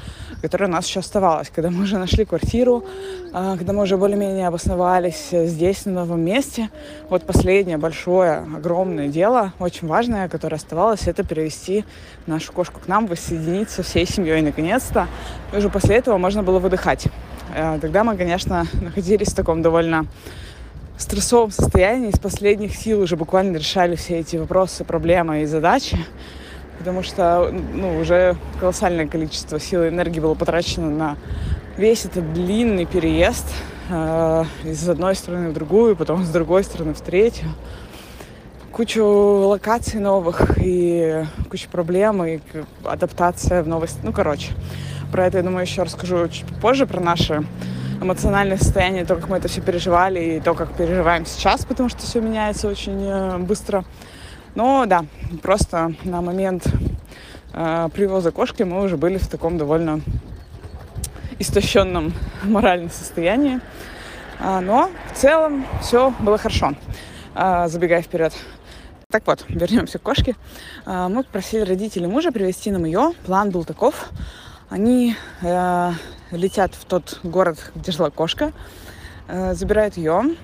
которое 0.42 0.66
у 0.66 0.70
нас 0.70 0.86
еще 0.86 1.00
оставалось. 1.00 1.50
Когда 1.54 1.70
мы 1.70 1.84
уже 1.84 1.96
нашли 1.98 2.24
квартиру, 2.24 2.84
а, 3.32 3.56
когда 3.56 3.72
мы 3.72 3.82
уже 3.82 3.96
более-менее 3.96 4.48
обосновались 4.48 5.28
здесь, 5.30 5.86
на 5.86 5.92
новом 5.92 6.20
месте, 6.20 6.68
вот 7.10 7.24
последнее 7.24 7.78
большое, 7.78 8.38
огромное 8.38 9.08
дело, 9.08 9.52
очень 9.60 9.86
важное, 9.86 10.28
которое 10.28 10.56
оставалось, 10.56 11.06
это 11.06 11.22
перевести 11.22 11.84
нашу 12.26 12.52
кошку 12.52 12.80
к 12.80 12.88
нам, 12.88 13.06
воссоединиться 13.06 13.84
всей 13.84 14.06
семьей 14.06 14.42
наконец-то. 14.42 15.06
И 15.52 15.56
уже 15.56 15.70
после 15.70 15.96
этого 15.96 16.18
можно 16.18 16.42
было 16.42 16.58
выдыхать. 16.58 17.06
А, 17.56 17.78
тогда 17.78 18.02
мы, 18.02 18.16
конечно, 18.16 18.66
находились 18.82 19.28
в 19.28 19.36
таком 19.36 19.62
довольно 19.62 20.06
стрессовом 21.04 21.50
состоянии, 21.50 22.08
из 22.08 22.18
последних 22.18 22.75
сил 22.75 23.02
уже 23.02 23.16
буквально 23.16 23.58
решали 23.58 23.94
все 23.94 24.18
эти 24.18 24.37
вопросы, 24.37 24.84
проблемы 24.84 25.42
и 25.42 25.44
задачи, 25.46 25.99
потому 26.78 27.02
что 27.02 27.52
ну, 27.52 27.99
уже 28.00 28.37
колоссальное 28.58 29.06
количество 29.06 29.61
сил 29.61 29.84
и 29.84 29.88
энергии 29.88 30.20
было 30.20 30.34
потрачено 30.34 30.90
на 30.90 31.16
весь 31.76 32.06
этот 32.06 32.32
длинный 32.32 32.87
переезд 32.87 33.44
э, 33.90 34.44
из 34.64 34.88
одной 34.88 35.14
страны 35.14 35.50
в 35.50 35.52
другую, 35.52 35.94
потом 35.94 36.25
с 36.25 36.30
другой 36.30 36.64
стороны 36.64 36.94
в 36.94 37.00
третью. 37.00 37.49
Кучу 38.73 39.04
локаций 39.04 40.00
новых 40.00 40.58
и 40.58 41.25
кучу 41.50 41.68
проблем 41.68 42.25
и 42.25 42.40
адаптация 42.82 43.62
в 43.62 43.68
новой... 43.68 43.88
Ну, 44.02 44.12
короче, 44.12 44.52
про 45.12 45.26
это, 45.26 45.37
я 45.37 45.44
думаю, 45.44 45.62
еще 45.62 45.82
расскажу 45.82 46.28
чуть 46.28 46.46
позже, 46.61 46.87
про 46.87 47.00
наши 47.00 47.44
эмоциональное 48.04 48.58
состояние, 48.58 49.04
то, 49.04 49.16
как 49.16 49.28
мы 49.28 49.38
это 49.38 49.49
все 49.49 49.61
переживали, 49.61 50.37
и 50.37 50.40
то, 50.40 50.54
как 50.54 50.75
переживаем 50.75 51.26
сейчас, 51.26 51.64
потому 51.64 51.88
что 51.88 52.02
все 52.02 52.20
меняется 52.20 52.68
очень 52.68 53.02
э, 53.02 53.38
быстро. 53.38 53.84
Но 54.54 54.87
да, 54.87 55.04
просто 55.42 55.94
на 56.04 56.20
момент 56.20 56.66
э, 57.52 57.88
привоза 57.92 58.30
кошки 58.30 58.62
мы 58.62 58.82
уже 58.82 58.96
были 58.96 59.18
в 59.18 59.26
таком 59.26 59.58
довольно 59.58 60.00
истощенном 61.38 62.12
моральном 62.44 62.90
состоянии. 62.90 63.61
А, 64.38 64.61
но 64.61 64.90
в 65.12 65.16
целом 65.16 65.66
все 65.80 66.12
было 66.20 66.38
хорошо, 66.38 66.75
а, 67.34 67.68
забегая 67.68 68.02
вперед. 68.02 68.32
Так 69.11 69.26
вот, 69.26 69.44
вернемся 69.49 69.99
к 69.99 70.02
кошке. 70.02 70.37
А, 70.84 71.08
мы 71.08 71.23
попросили 71.25 71.62
родителей 71.62 72.06
мужа 72.06 72.32
привезти 72.32 72.70
нам 72.70 72.84
ее. 72.84 73.12
План 73.25 73.50
был 73.50 73.64
таков. 73.64 74.11
Они 74.70 75.14
э, 75.42 75.92
летят 76.31 76.75
в 76.75 76.85
тот 76.85 77.21
город, 77.23 77.73
где 77.75 77.93
жила 77.93 78.11
кошка, 78.11 78.52
э, 79.28 79.54
забирают 79.54 79.97
ее 79.97 80.37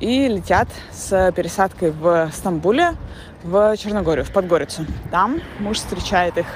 и 0.00 0.28
летят 0.28 0.68
с 0.92 1.32
пересадкой 1.32 1.90
в 1.90 2.30
Стамбуле 2.32 2.94
в 3.42 3.76
Черногорию, 3.76 4.24
в 4.24 4.30
Подгорицу. 4.30 4.86
Там 5.10 5.40
муж 5.58 5.78
встречает 5.78 6.38
их 6.38 6.46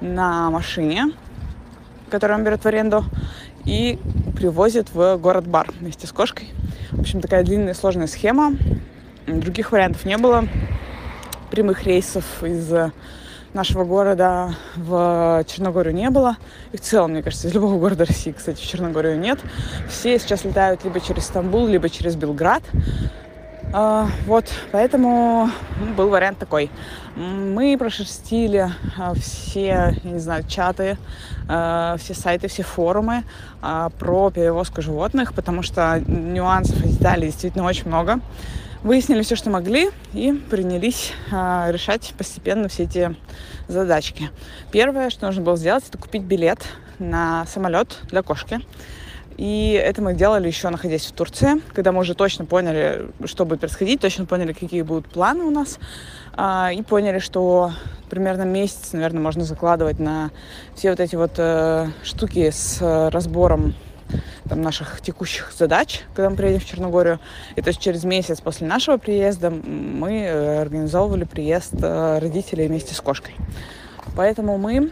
на 0.00 0.50
машине, 0.50 1.12
которую 2.10 2.38
он 2.38 2.44
берет 2.44 2.62
в 2.62 2.66
аренду, 2.66 3.04
и 3.64 3.98
привозит 4.36 4.92
в 4.94 5.16
город 5.16 5.46
Бар 5.46 5.70
вместе 5.78 6.06
с 6.06 6.12
кошкой. 6.12 6.48
В 6.90 7.00
общем, 7.00 7.20
такая 7.20 7.44
длинная 7.44 7.74
сложная 7.74 8.06
схема. 8.06 8.54
Других 9.26 9.72
вариантов 9.72 10.04
не 10.04 10.16
было. 10.16 10.46
Прямых 11.50 11.84
рейсов 11.84 12.42
из 12.42 12.72
нашего 13.54 13.84
города 13.84 14.54
в 14.76 15.44
Черногорию 15.46 15.94
не 15.94 16.10
было. 16.10 16.36
И 16.72 16.76
в 16.76 16.80
целом, 16.80 17.12
мне 17.12 17.22
кажется, 17.22 17.48
из 17.48 17.54
любого 17.54 17.78
города 17.78 18.04
России, 18.04 18.32
кстати, 18.32 18.60
в 18.60 18.66
Черногорию 18.66 19.18
нет. 19.18 19.38
Все 19.88 20.18
сейчас 20.18 20.44
летают 20.44 20.84
либо 20.84 21.00
через 21.00 21.24
Стамбул, 21.24 21.66
либо 21.66 21.88
через 21.88 22.16
Белград. 22.16 22.62
А, 23.72 24.08
вот, 24.26 24.46
поэтому 24.72 25.48
ну, 25.78 25.94
был 25.94 26.08
вариант 26.08 26.38
такой. 26.38 26.70
Мы 27.14 27.76
прошерстили 27.78 28.68
а, 28.98 29.14
все, 29.14 29.66
я 29.66 29.94
не 30.02 30.18
знаю, 30.18 30.44
чаты, 30.48 30.98
а, 31.48 31.96
все 31.98 32.14
сайты, 32.14 32.48
все 32.48 32.64
форумы 32.64 33.22
про 33.60 34.30
перевозку 34.30 34.82
животных, 34.82 35.34
потому 35.34 35.62
что 35.62 36.02
нюансов 36.06 36.84
и 36.84 36.88
деталей 36.88 37.28
действительно 37.28 37.64
очень 37.64 37.86
много 37.86 38.20
выяснили 38.82 39.22
все, 39.22 39.36
что 39.36 39.50
могли, 39.50 39.90
и 40.12 40.32
принялись 40.32 41.12
а, 41.30 41.70
решать 41.70 42.14
постепенно 42.16 42.68
все 42.68 42.84
эти 42.84 43.14
задачки. 43.68 44.30
Первое, 44.72 45.10
что 45.10 45.26
нужно 45.26 45.42
было 45.42 45.56
сделать, 45.56 45.84
это 45.88 45.98
купить 45.98 46.22
билет 46.22 46.60
на 46.98 47.46
самолет 47.46 47.98
для 48.04 48.22
кошки. 48.22 48.60
И 49.36 49.72
это 49.72 50.02
мы 50.02 50.12
делали 50.12 50.48
еще 50.48 50.68
находясь 50.68 51.06
в 51.06 51.12
Турции, 51.12 51.62
когда 51.72 51.92
мы 51.92 52.00
уже 52.00 52.14
точно 52.14 52.44
поняли, 52.44 53.06
что 53.24 53.46
будет 53.46 53.60
происходить, 53.60 54.00
точно 54.00 54.26
поняли, 54.26 54.52
какие 54.52 54.82
будут 54.82 55.08
планы 55.08 55.44
у 55.44 55.50
нас, 55.50 55.78
а, 56.34 56.70
и 56.72 56.82
поняли, 56.82 57.20
что 57.20 57.72
примерно 58.10 58.42
месяц, 58.42 58.92
наверное, 58.92 59.22
можно 59.22 59.44
закладывать 59.44 59.98
на 59.98 60.30
все 60.74 60.90
вот 60.90 61.00
эти 61.00 61.16
вот 61.16 61.32
э, 61.38 61.86
штуки 62.02 62.50
с 62.50 62.78
разбором 63.10 63.74
там, 64.48 64.62
наших 64.62 65.00
текущих 65.00 65.52
задач, 65.56 66.02
когда 66.14 66.30
мы 66.30 66.36
приедем 66.36 66.60
в 66.60 66.64
Черногорию. 66.64 67.20
И 67.56 67.62
то 67.62 67.68
есть 67.68 67.80
через 67.80 68.04
месяц 68.04 68.40
после 68.40 68.66
нашего 68.66 68.96
приезда 68.96 69.50
мы 69.50 70.22
э, 70.22 70.60
организовывали 70.60 71.24
приезд 71.24 71.74
э, 71.80 72.18
родителей 72.18 72.68
вместе 72.68 72.94
с 72.94 73.00
кошкой. 73.00 73.34
Поэтому 74.16 74.58
мы, 74.58 74.90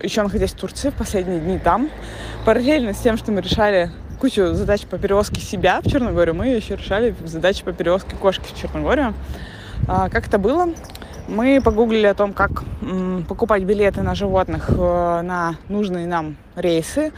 еще 0.00 0.22
находясь 0.22 0.52
в 0.52 0.56
Турции, 0.56 0.90
в 0.90 0.94
последние 0.94 1.40
дни 1.40 1.58
там, 1.58 1.90
параллельно 2.44 2.92
с 2.92 2.98
тем, 2.98 3.16
что 3.16 3.32
мы 3.32 3.40
решали 3.40 3.90
кучу 4.20 4.54
задач 4.54 4.82
по 4.82 4.98
перевозке 4.98 5.40
себя 5.40 5.80
в 5.80 5.90
Черногорию, 5.90 6.34
мы 6.34 6.48
еще 6.48 6.76
решали 6.76 7.14
задачи 7.24 7.64
по 7.64 7.72
перевозке 7.72 8.16
кошки 8.16 8.44
в 8.52 8.60
Черногорию. 8.60 9.14
А, 9.86 10.08
как 10.08 10.26
это 10.26 10.38
было? 10.38 10.68
Мы 11.28 11.60
погуглили 11.62 12.06
о 12.06 12.14
том, 12.14 12.32
как 12.32 12.64
покупать 13.28 13.62
билеты 13.62 14.02
на 14.02 14.14
животных 14.14 14.70
э, 14.70 15.20
на 15.22 15.56
нужные 15.68 16.06
нам 16.06 16.36
рейсы. 16.56 17.12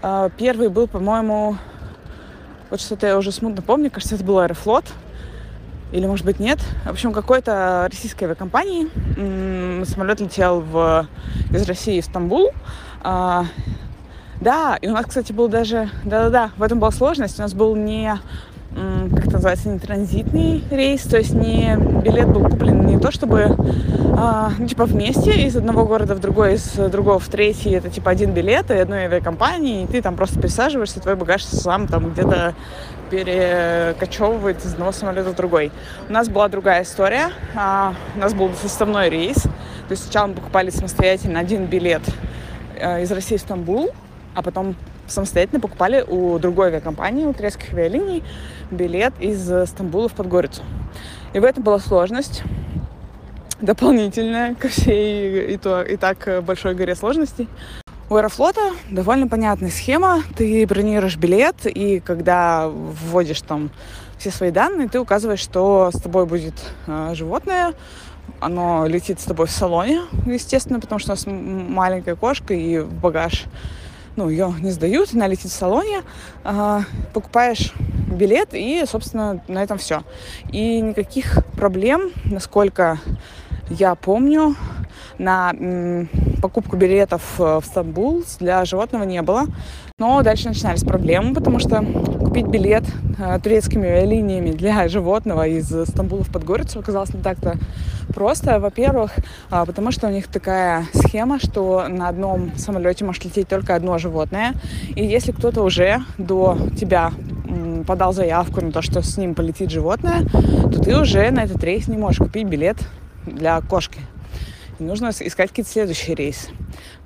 А, 0.00 0.30
первый 0.30 0.68
был, 0.68 0.86
по-моему, 0.86 1.56
вот 2.70 2.80
что-то 2.80 3.06
я 3.06 3.18
уже 3.18 3.32
смутно 3.32 3.62
помню, 3.62 3.90
кажется, 3.90 4.14
это 4.14 4.24
был 4.24 4.38
Аэрофлот. 4.38 4.84
Или, 5.90 6.06
может 6.06 6.26
быть, 6.26 6.38
нет. 6.38 6.58
В 6.84 6.90
общем, 6.90 7.12
какой-то 7.12 7.88
российской 7.90 8.24
авиакомпании. 8.24 9.84
Самолет 9.84 10.20
летел 10.20 10.60
в, 10.60 11.06
из 11.50 11.66
России 11.66 12.00
в 12.00 12.04
Стамбул. 12.04 12.50
А, 13.00 13.46
да, 14.40 14.76
и 14.80 14.88
у 14.88 14.92
нас, 14.92 15.06
кстати, 15.06 15.32
был 15.32 15.48
даже... 15.48 15.88
Да-да-да, 16.04 16.50
в 16.58 16.62
этом 16.62 16.78
была 16.78 16.90
сложность. 16.90 17.38
У 17.38 17.42
нас 17.42 17.54
был 17.54 17.74
не 17.74 18.18
называется, 19.38 19.68
не 19.68 19.78
транзитный 19.78 20.64
рейс, 20.70 21.02
то 21.02 21.16
есть 21.16 21.32
не 21.32 21.76
билет 22.02 22.28
был 22.28 22.42
куплен 22.48 22.86
не 22.86 22.98
то 22.98 23.10
чтобы 23.10 23.56
а, 24.16 24.50
ну, 24.58 24.66
типа 24.66 24.84
вместе 24.84 25.30
из 25.30 25.56
одного 25.56 25.84
города 25.84 26.16
в 26.16 26.20
другой, 26.20 26.54
из 26.54 26.72
другого 26.72 27.20
в 27.20 27.28
третий, 27.28 27.70
это 27.70 27.88
типа 27.88 28.10
один 28.10 28.32
билет 28.32 28.70
и 28.70 28.74
одной 28.74 29.04
авиакомпании, 29.04 29.84
и 29.84 29.86
ты 29.86 30.02
там 30.02 30.16
просто 30.16 30.40
присаживаешься, 30.40 31.00
твой 31.00 31.14
багаж 31.14 31.44
сам 31.44 31.86
там 31.86 32.12
где-то 32.12 32.54
перекочевывает 33.10 34.64
из 34.64 34.74
одного 34.74 34.92
самолета 34.92 35.30
в 35.30 35.36
другой. 35.36 35.70
У 36.08 36.12
нас 36.12 36.28
была 36.28 36.48
другая 36.48 36.82
история, 36.82 37.30
а, 37.54 37.94
у 38.16 38.18
нас 38.18 38.34
был 38.34 38.50
составной 38.60 39.08
рейс, 39.08 39.42
то 39.42 39.90
есть 39.90 40.02
сначала 40.02 40.26
мы 40.26 40.34
покупали 40.34 40.70
самостоятельно 40.70 41.38
один 41.38 41.66
билет 41.66 42.02
а, 42.80 42.98
из 42.98 43.12
России 43.12 43.36
в 43.36 43.40
Стамбул, 43.40 43.90
а 44.34 44.42
потом 44.42 44.74
самостоятельно 45.08 45.60
покупали 45.60 46.04
у 46.06 46.38
другой 46.38 46.68
авиакомпании, 46.68 47.26
у 47.26 47.32
турецких 47.32 47.72
авиалиний, 47.72 48.22
билет 48.70 49.14
из 49.20 49.68
Стамбула 49.68 50.08
в 50.08 50.12
Подгорицу. 50.12 50.62
И 51.32 51.38
в 51.38 51.44
этом 51.44 51.62
была 51.62 51.78
сложность 51.78 52.42
дополнительная 53.60 54.54
ко 54.54 54.68
всей 54.68 55.54
и, 55.54 55.56
то, 55.56 55.82
и 55.82 55.96
так 55.96 56.44
большой 56.44 56.74
горе 56.74 56.94
сложностей. 56.94 57.48
У 58.10 58.14
Аэрофлота 58.14 58.72
довольно 58.90 59.28
понятная 59.28 59.70
схема. 59.70 60.22
Ты 60.36 60.66
бронируешь 60.66 61.16
билет, 61.16 61.66
и 61.66 62.00
когда 62.00 62.68
вводишь 62.68 63.42
там 63.42 63.70
все 64.16 64.30
свои 64.30 64.50
данные, 64.50 64.88
ты 64.88 64.98
указываешь, 64.98 65.40
что 65.40 65.90
с 65.92 66.00
тобой 66.00 66.24
будет 66.24 66.54
э, 66.86 67.10
животное, 67.14 67.74
оно 68.40 68.86
летит 68.86 69.20
с 69.20 69.24
тобой 69.24 69.46
в 69.46 69.50
салоне, 69.50 70.02
естественно, 70.24 70.80
потому 70.80 70.98
что 70.98 71.10
у 71.10 71.14
нас 71.14 71.24
маленькая 71.26 72.16
кошка, 72.16 72.54
и 72.54 72.78
в 72.78 72.92
багаж 72.92 73.44
ну, 74.18 74.28
ее 74.28 74.52
не 74.60 74.70
сдают, 74.72 75.14
она 75.14 75.28
летит 75.28 75.52
в 75.52 75.54
салоне, 75.54 76.02
э, 76.44 76.80
покупаешь 77.14 77.72
билет, 78.10 78.48
и, 78.52 78.84
собственно, 78.84 79.40
на 79.46 79.62
этом 79.62 79.78
все. 79.78 80.02
И 80.50 80.80
никаких 80.80 81.44
проблем, 81.56 82.10
насколько 82.24 82.98
я 83.70 83.94
помню, 83.94 84.56
на 85.18 85.52
покупку 86.40 86.76
билетов 86.76 87.22
в 87.38 87.62
Стамбул 87.64 88.24
для 88.38 88.64
животного 88.64 89.02
не 89.04 89.22
было. 89.22 89.46
Но 89.98 90.22
дальше 90.22 90.48
начинались 90.48 90.84
проблемы, 90.84 91.34
потому 91.34 91.58
что 91.58 91.84
купить 92.20 92.46
билет 92.46 92.84
э, 93.18 93.38
турецкими 93.42 93.88
авиалиниями 93.88 94.52
для 94.52 94.86
животного 94.86 95.48
из 95.48 95.66
Стамбула 95.88 96.22
в 96.22 96.30
Подгорицу 96.30 96.78
оказалось 96.78 97.12
не 97.12 97.20
так-то 97.20 97.56
просто. 98.14 98.60
Во-первых, 98.60 99.16
э, 99.50 99.64
потому 99.66 99.90
что 99.90 100.06
у 100.06 100.10
них 100.10 100.28
такая 100.28 100.86
схема, 100.94 101.40
что 101.40 101.88
на 101.88 102.08
одном 102.08 102.52
самолете 102.56 103.04
может 103.04 103.24
лететь 103.24 103.48
только 103.48 103.74
одно 103.74 103.98
животное. 103.98 104.54
И 104.94 105.04
если 105.04 105.32
кто-то 105.32 105.62
уже 105.62 105.98
до 106.16 106.56
тебя 106.78 107.10
подал 107.86 108.12
заявку 108.12 108.60
на 108.60 108.70
то, 108.70 108.82
что 108.82 109.02
с 109.02 109.16
ним 109.16 109.34
полетит 109.34 109.70
животное, 109.70 110.22
то 110.22 110.80
ты 110.80 110.96
уже 110.96 111.30
на 111.32 111.44
этот 111.44 111.64
рейс 111.64 111.88
не 111.88 111.96
можешь 111.96 112.18
купить 112.18 112.46
билет 112.46 112.76
для 113.26 113.60
кошки. 113.62 114.00
Нужно 114.78 115.10
искать 115.10 115.50
какие-то 115.50 115.70
следующие 115.70 116.14
рейсы. 116.14 116.50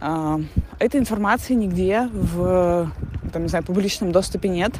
А, 0.01 0.41
этой 0.79 1.01
информации 1.01 1.55
нигде 1.55 2.09
в 2.13 2.93
там, 3.33 3.43
не 3.43 3.49
знаю, 3.49 3.65
публичном 3.65 4.13
доступе 4.13 4.49
нет. 4.49 4.73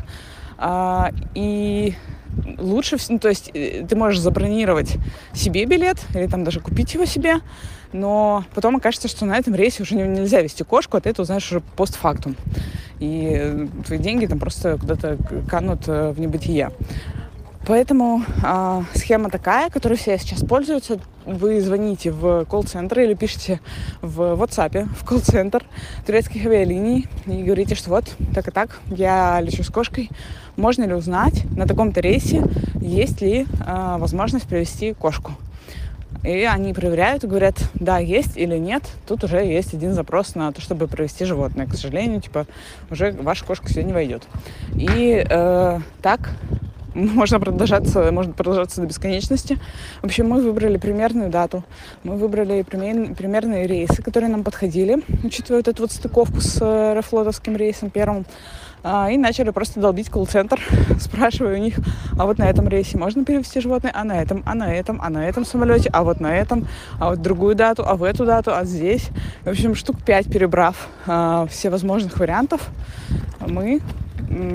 А, 0.59 1.11
и 1.35 1.95
лучше, 2.59 2.97
ну, 3.09 3.19
то 3.19 3.29
есть 3.29 3.51
э, 3.55 3.85
ты 3.89 3.97
можешь 3.97 4.21
забронировать 4.21 4.97
себе 5.33 5.65
билет 5.65 5.99
или 6.15 6.27
там 6.27 6.45
даже 6.45 6.61
купить 6.61 6.95
его 6.95 7.05
себе, 7.05 7.37
но 7.93 8.45
потом 8.55 8.77
окажется, 8.77 9.09
что 9.09 9.25
на 9.25 9.37
этом 9.37 9.55
рейсе 9.55 9.83
уже 9.83 9.95
нельзя 9.95 10.41
вести 10.41 10.65
кошку, 10.65 10.97
а 10.97 11.01
ты 11.01 11.11
это 11.11 11.23
узнаешь 11.23 11.51
уже 11.51 11.61
постфактум. 11.61 12.37
И 13.01 13.33
э, 13.35 13.67
твои 13.87 13.99
деньги 13.99 14.27
там 14.27 14.39
просто 14.39 14.79
куда-то 14.79 15.19
канут 15.49 15.89
э, 15.89 16.13
в 16.13 16.21
небытие. 16.21 16.71
Поэтому 17.67 18.25
э, 18.43 18.83
схема 18.95 19.31
такая, 19.31 19.71
которой 19.71 19.95
все 19.95 20.19
сейчас 20.19 20.41
пользуются. 20.41 20.99
Вы 21.25 21.61
звоните 21.61 22.11
в 22.11 22.45
колл-центр 22.47 23.01
или 23.01 23.15
пишите 23.15 23.61
в 24.01 24.35
WhatsApp 24.35 24.89
в 24.97 25.05
колл-центр 25.05 25.65
турецких 26.05 26.45
авиалиний 26.45 27.07
и 27.27 27.45
говорите, 27.45 27.77
что 27.77 27.91
вот 27.91 28.05
так 28.35 28.49
и 28.49 28.51
так, 28.51 28.81
я 28.89 29.41
лечу 29.41 29.63
с 29.63 29.69
кошкой. 29.69 30.11
Можно 30.57 30.85
ли 30.85 30.95
узнать 30.95 31.45
на 31.57 31.67
таком-то 31.67 32.01
рейсе, 32.01 32.45
есть 32.81 33.21
ли 33.21 33.47
э, 33.65 33.97
возможность 33.99 34.49
привести 34.49 34.93
кошку? 34.93 35.33
И 36.25 36.45
они 36.45 36.73
проверяют 36.73 37.25
и 37.25 37.27
говорят, 37.27 37.57
да, 37.75 37.99
есть 37.99 38.37
или 38.37 38.57
нет. 38.57 38.85
Тут 39.07 39.25
уже 39.25 39.39
есть 39.39 39.75
один 39.75 39.93
запрос 39.93 40.35
на 40.37 40.53
то, 40.53 40.61
чтобы 40.61 40.87
провести 40.87 41.25
животное. 41.25 41.67
К 41.67 41.75
сожалению, 41.75 42.21
типа, 42.21 42.47
уже 42.91 43.13
ваша 43.13 43.45
кошка 43.45 43.69
не 43.83 43.93
войдет. 43.93 44.23
И 44.75 45.25
э, 45.29 45.81
так 46.01 46.31
можно 46.95 47.41
продолжаться, 47.41 48.11
можно 48.13 48.33
продолжаться 48.33 48.81
до 48.81 48.87
бесконечности. 48.87 49.59
В 50.01 50.07
общем, 50.07 50.29
мы 50.29 50.43
выбрали 50.43 50.77
примерную 50.77 51.31
дату, 51.31 51.65
мы 52.05 52.17
выбрали 52.17 52.63
пример, 52.63 53.15
примерные 53.15 53.67
рейсы, 53.67 54.03
которые 54.03 54.31
нам 54.31 54.45
подходили, 54.45 55.03
учитывая 55.25 55.61
вот 55.61 55.69
эту 55.69 55.83
вот 55.83 55.93
стыковку 55.93 56.41
с 56.41 56.61
Аэрофлотовским 56.61 57.57
рейсом 57.57 57.91
первым. 57.91 58.27
А, 58.85 59.11
и 59.13 59.17
начали 59.17 59.51
просто 59.51 59.79
долбить 59.79 60.11
колл-центр, 60.11 60.61
спрашивая 61.01 61.55
у 61.55 61.59
них, 61.59 61.77
а 62.19 62.27
вот 62.27 62.39
на 62.39 62.51
этом 62.51 62.67
рейсе 62.67 62.99
можно 62.99 63.25
перевести 63.25 63.61
животное, 63.61 63.93
а 63.95 64.03
на 64.03 64.21
этом, 64.21 64.43
а 64.45 64.55
на 64.55 64.75
этом, 64.75 65.01
а 65.01 65.09
на 65.09 65.29
этом 65.29 65.45
самолете, 65.45 65.89
а 65.93 66.03
вот 66.03 66.19
на 66.19 66.37
этом, 66.37 66.67
а 66.99 67.11
вот 67.11 67.23
другую 67.23 67.55
дату, 67.55 67.85
а 67.87 67.95
в 67.95 68.03
эту 68.03 68.27
дату, 68.27 68.53
а 68.53 68.65
здесь. 68.65 69.09
В 69.45 69.51
общем, 69.51 69.77
штук 69.77 70.03
пять 70.05 70.29
перебрав 70.29 70.89
а, 71.07 71.47
все 71.47 71.71
возможных 71.71 72.19
вариантов, 72.19 72.69
мы 73.39 73.81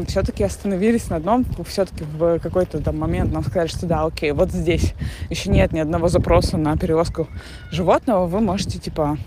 все-таки 0.08 0.44
остановились 0.44 1.10
на 1.10 1.18
одном, 1.18 1.46
все-таки 1.66 2.04
в 2.04 2.40
какой-то 2.40 2.80
там 2.80 2.98
момент 2.98 3.32
нам 3.32 3.44
сказали, 3.44 3.68
что 3.68 3.86
да, 3.86 4.06
окей, 4.06 4.32
вот 4.32 4.52
здесь 4.52 4.94
еще 5.30 5.50
нет 5.50 5.72
ни 5.72 5.80
одного 5.80 6.08
запроса 6.08 6.58
на 6.58 6.78
перевозку 6.78 7.28
животного, 7.72 8.26
вы 8.28 8.42
можете 8.42 8.80
типа 8.80 9.18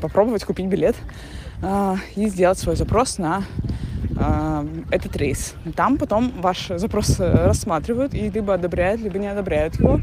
попробовать 0.00 0.44
купить 0.44 0.66
билет 0.66 0.96
э, 1.62 1.96
и 2.16 2.28
сделать 2.28 2.58
свой 2.58 2.76
запрос 2.76 3.18
на 3.18 3.44
э, 4.16 4.66
этот 4.90 5.16
рейс. 5.16 5.54
Там 5.76 5.98
потом 5.98 6.32
ваш 6.40 6.68
запрос 6.68 7.18
рассматривают 7.18 8.14
и 8.14 8.30
либо 8.30 8.54
одобряют, 8.54 9.00
либо 9.00 9.18
не 9.18 9.28
одобряют 9.28 9.76
его. 9.76 10.00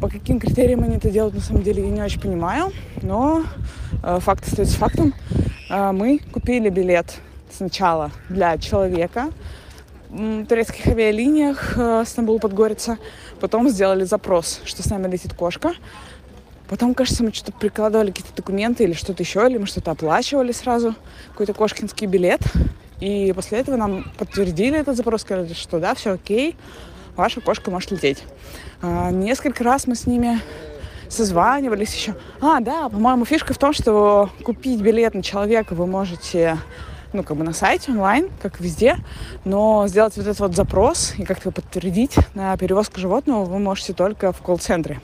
По 0.00 0.08
каким 0.08 0.38
критериям 0.38 0.82
они 0.82 0.96
это 0.96 1.10
делают, 1.10 1.34
на 1.34 1.40
самом 1.40 1.62
деле, 1.62 1.82
я 1.82 1.90
не 1.90 2.02
очень 2.02 2.20
понимаю, 2.20 2.70
но 3.02 3.44
э, 4.02 4.18
факт 4.20 4.46
остается 4.46 4.76
фактом. 4.76 5.14
Э, 5.70 5.92
мы 5.92 6.18
купили 6.18 6.68
билет 6.68 7.18
сначала 7.56 8.10
для 8.28 8.58
человека 8.58 9.30
турецких 10.48 10.86
авиалиниях 10.86 11.76
э, 11.76 12.04
Стамбул-Подгорица. 12.06 12.98
Потом 13.40 13.68
сделали 13.68 14.04
запрос, 14.04 14.60
что 14.64 14.82
с 14.82 14.86
нами 14.86 15.10
летит 15.10 15.34
кошка. 15.34 15.74
Потом, 16.68 16.94
кажется, 16.94 17.22
мы 17.22 17.32
что-то 17.32 17.52
прикладывали 17.52 18.10
какие-то 18.10 18.34
документы 18.34 18.84
или 18.84 18.92
что-то 18.92 19.22
еще, 19.22 19.46
или 19.48 19.58
мы 19.58 19.66
что-то 19.66 19.92
оплачивали 19.92 20.52
сразу, 20.52 20.94
какой-то 21.30 21.54
кошкинский 21.54 22.06
билет. 22.06 22.40
И 23.00 23.32
после 23.34 23.58
этого 23.58 23.76
нам 23.76 24.10
подтвердили 24.18 24.78
этот 24.78 24.96
запрос, 24.96 25.22
сказали, 25.22 25.52
что 25.52 25.78
да, 25.78 25.94
все 25.94 26.12
окей, 26.12 26.56
ваша 27.14 27.40
кошка 27.40 27.70
может 27.70 27.90
лететь. 27.90 28.24
А, 28.82 29.10
несколько 29.10 29.62
раз 29.62 29.86
мы 29.86 29.94
с 29.94 30.06
ними 30.06 30.40
созванивались 31.08 31.94
еще. 31.94 32.14
А, 32.40 32.60
да, 32.60 32.88
по-моему, 32.88 33.24
фишка 33.24 33.54
в 33.54 33.58
том, 33.58 33.72
что 33.72 34.30
купить 34.42 34.80
билет 34.80 35.14
на 35.14 35.22
человека 35.22 35.74
вы 35.74 35.86
можете 35.86 36.58
ну, 37.16 37.22
как 37.22 37.36
бы 37.36 37.44
на 37.44 37.52
сайте 37.52 37.90
онлайн, 37.92 38.28
как 38.42 38.60
везде, 38.60 38.96
но 39.44 39.88
сделать 39.88 40.16
вот 40.16 40.26
этот 40.26 40.38
вот 40.40 40.54
запрос 40.54 41.14
и 41.16 41.24
как-то 41.24 41.50
подтвердить 41.50 42.16
на 42.34 42.56
перевозку 42.56 43.00
животного 43.00 43.44
вы 43.44 43.58
можете 43.58 43.92
только 43.92 44.32
в 44.32 44.42
колл-центре. 44.42 45.00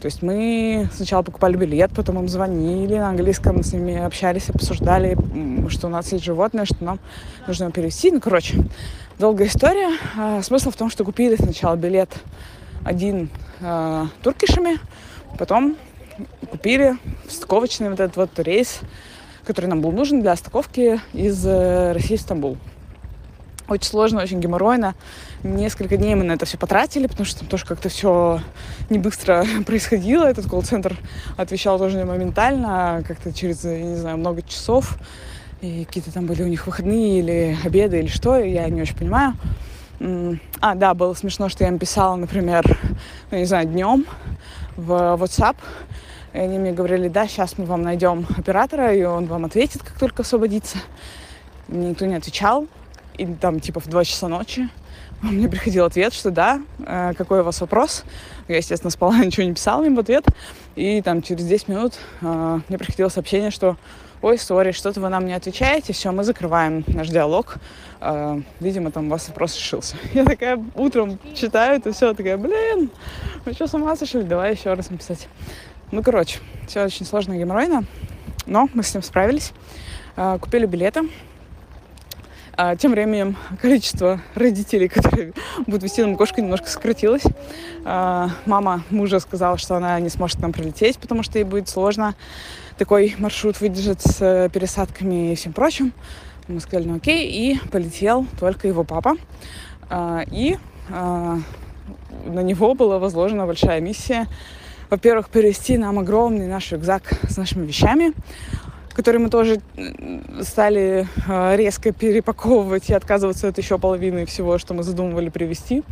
То 0.00 0.06
есть 0.06 0.20
мы 0.20 0.88
сначала 0.92 1.22
покупали 1.22 1.56
билет, 1.56 1.92
потом 1.94 2.18
им 2.18 2.28
звонили 2.28 2.96
на 2.96 3.10
английском, 3.10 3.62
с 3.62 3.72
ними 3.72 3.96
общались, 3.96 4.50
обсуждали, 4.50 5.16
что 5.70 5.86
у 5.86 5.90
нас 5.90 6.10
есть 6.12 6.24
животное, 6.24 6.64
что 6.64 6.84
нам 6.84 6.98
нужно 7.46 7.64
его 7.64 7.72
перевести. 7.72 8.10
Ну, 8.10 8.20
короче, 8.20 8.56
долгая 9.20 9.46
история. 9.46 9.90
А, 10.18 10.42
смысл 10.42 10.70
в 10.70 10.76
том, 10.76 10.90
что 10.90 11.04
купили 11.04 11.36
сначала 11.36 11.76
билет 11.76 12.10
один 12.84 13.30
э, 13.60 14.06
туркишами, 14.22 14.78
потом 15.38 15.76
купили 16.50 16.96
стыковочный 17.28 17.88
вот 17.88 18.00
этот 18.00 18.16
вот 18.16 18.38
рейс 18.40 18.80
который 19.44 19.66
нам 19.66 19.80
был 19.80 19.92
нужен 19.92 20.20
для 20.20 20.36
стыковки 20.36 21.00
из 21.12 21.44
э, 21.46 21.92
России 21.92 22.16
в 22.16 22.20
Стамбул. 22.20 22.58
Очень 23.68 23.88
сложно, 23.88 24.22
очень 24.22 24.40
геморройно. 24.40 24.94
Несколько 25.42 25.96
дней 25.96 26.14
мы 26.14 26.24
на 26.24 26.32
это 26.32 26.46
все 26.46 26.58
потратили, 26.58 27.06
потому 27.06 27.24
что 27.24 27.40
там 27.40 27.48
тоже 27.48 27.64
как-то 27.64 27.88
все 27.88 28.40
не 28.90 28.98
быстро 28.98 29.46
происходило. 29.66 30.24
Этот 30.24 30.46
колл-центр 30.46 30.96
отвечал 31.36 31.78
тоже 31.78 31.96
не 31.96 32.04
моментально, 32.04 33.02
как-то 33.06 33.32
через, 33.32 33.64
я 33.64 33.82
не 33.82 33.96
знаю, 33.96 34.18
много 34.18 34.42
часов. 34.42 34.98
И 35.60 35.84
какие-то 35.84 36.12
там 36.12 36.26
были 36.26 36.42
у 36.42 36.48
них 36.48 36.66
выходные 36.66 37.20
или 37.20 37.56
обеды, 37.64 38.00
или 38.00 38.08
что, 38.08 38.36
я 38.36 38.68
не 38.68 38.82
очень 38.82 38.96
понимаю. 38.96 39.34
А, 40.60 40.74
да, 40.74 40.94
было 40.94 41.14
смешно, 41.14 41.48
что 41.48 41.62
я 41.62 41.70
им 41.70 41.78
писала, 41.78 42.16
например, 42.16 42.78
ну, 43.30 43.38
не 43.38 43.44
знаю, 43.44 43.68
днем 43.68 44.04
в 44.76 44.90
WhatsApp, 44.90 45.56
и 46.32 46.38
они 46.38 46.58
мне 46.58 46.72
говорили, 46.72 47.08
да, 47.08 47.26
сейчас 47.28 47.58
мы 47.58 47.64
вам 47.64 47.82
найдем 47.82 48.26
оператора, 48.36 48.94
и 48.94 49.02
он 49.02 49.26
вам 49.26 49.44
ответит, 49.44 49.82
как 49.82 49.98
только 49.98 50.22
освободится. 50.22 50.78
мне 51.68 51.90
никто 51.90 52.06
не 52.06 52.14
отвечал. 52.14 52.66
И 53.18 53.26
там 53.26 53.60
типа 53.60 53.80
в 53.80 53.88
2 53.88 54.04
часа 54.04 54.28
ночи 54.28 54.68
мне 55.22 55.48
приходил 55.48 55.84
ответ, 55.84 56.14
что 56.14 56.30
да, 56.30 56.62
э, 56.86 57.12
какой 57.16 57.40
у 57.40 57.44
вас 57.44 57.60
вопрос. 57.60 58.04
Я, 58.48 58.56
естественно, 58.56 58.90
спала, 58.90 59.18
ничего 59.24 59.44
не 59.44 59.54
писала 59.54 59.84
им 59.84 59.96
в 59.96 60.00
ответ. 60.00 60.24
И 60.74 61.02
там 61.02 61.22
через 61.22 61.44
10 61.44 61.68
минут 61.68 61.94
э, 62.22 62.60
мне 62.68 62.78
приходило 62.78 63.08
сообщение, 63.08 63.50
что 63.50 63.76
ой, 64.22 64.38
сори, 64.38 64.70
что-то 64.70 65.00
вы 65.00 65.08
нам 65.08 65.26
не 65.26 65.34
отвечаете, 65.34 65.92
все, 65.92 66.12
мы 66.12 66.22
закрываем 66.24 66.84
наш 66.86 67.08
диалог. 67.08 67.56
Э, 68.00 68.40
видимо, 68.60 68.90
там 68.90 69.08
у 69.08 69.10
вас 69.10 69.28
вопрос 69.28 69.56
решился. 69.56 69.96
Я 70.14 70.24
такая 70.24 70.64
утром 70.74 71.18
читаю 71.34 71.76
это 71.76 71.92
все, 71.92 72.14
такая, 72.14 72.38
блин, 72.38 72.90
вы 73.44 73.52
что, 73.52 73.66
с 73.66 73.74
ума 73.74 73.94
сошли? 73.96 74.22
Давай 74.22 74.54
еще 74.54 74.72
раз 74.72 74.90
написать. 74.90 75.28
Ну, 75.92 76.02
короче, 76.02 76.38
все 76.66 76.86
очень 76.86 77.04
сложно 77.04 77.36
геморройно, 77.36 77.84
но 78.46 78.66
мы 78.72 78.82
с 78.82 78.94
ним 78.94 79.02
справились. 79.02 79.52
А, 80.16 80.38
купили 80.38 80.64
билеты. 80.64 81.02
А, 82.56 82.76
тем 82.76 82.92
временем 82.92 83.36
количество 83.60 84.18
родителей, 84.34 84.88
которые 84.94 85.34
будут 85.66 85.82
вести 85.82 86.00
нам 86.00 86.16
кошку, 86.16 86.40
немножко 86.40 86.68
сократилось. 86.68 87.24
А, 87.84 88.30
мама 88.46 88.84
мужа 88.88 89.20
сказала, 89.20 89.58
что 89.58 89.76
она 89.76 90.00
не 90.00 90.08
сможет 90.08 90.40
нам 90.40 90.54
прилететь, 90.54 90.98
потому 90.98 91.22
что 91.22 91.38
ей 91.38 91.44
будет 91.44 91.68
сложно 91.68 92.14
такой 92.78 93.14
маршрут 93.18 93.60
выдержать 93.60 94.00
с 94.00 94.16
э, 94.22 94.48
пересадками 94.48 95.32
и 95.32 95.34
всем 95.34 95.52
прочим. 95.52 95.92
Мы 96.48 96.60
сказали, 96.60 96.88
ну 96.88 96.96
окей, 96.96 97.28
и 97.30 97.58
полетел 97.68 98.26
только 98.40 98.66
его 98.66 98.82
папа. 98.82 99.16
И 100.30 100.56
на 100.88 101.42
него 102.42 102.74
была 102.74 102.98
возложена 102.98 103.44
большая 103.44 103.80
миссия 103.80 104.26
во-первых, 104.92 105.30
перевести 105.30 105.78
нам 105.78 105.98
огромный 105.98 106.46
наш 106.46 106.70
рюкзак 106.70 107.04
с 107.26 107.38
нашими 107.38 107.64
вещами, 107.66 108.12
которые 108.92 109.22
мы 109.22 109.30
тоже 109.30 109.58
стали 110.42 111.08
э, 111.26 111.56
резко 111.56 111.92
перепаковывать 111.92 112.90
и 112.90 112.92
отказываться 112.92 113.48
от 113.48 113.56
еще 113.56 113.78
половины 113.78 114.26
всего, 114.26 114.58
что 114.58 114.74
мы 114.74 114.82
задумывали 114.82 115.30
привезти, 115.30 115.82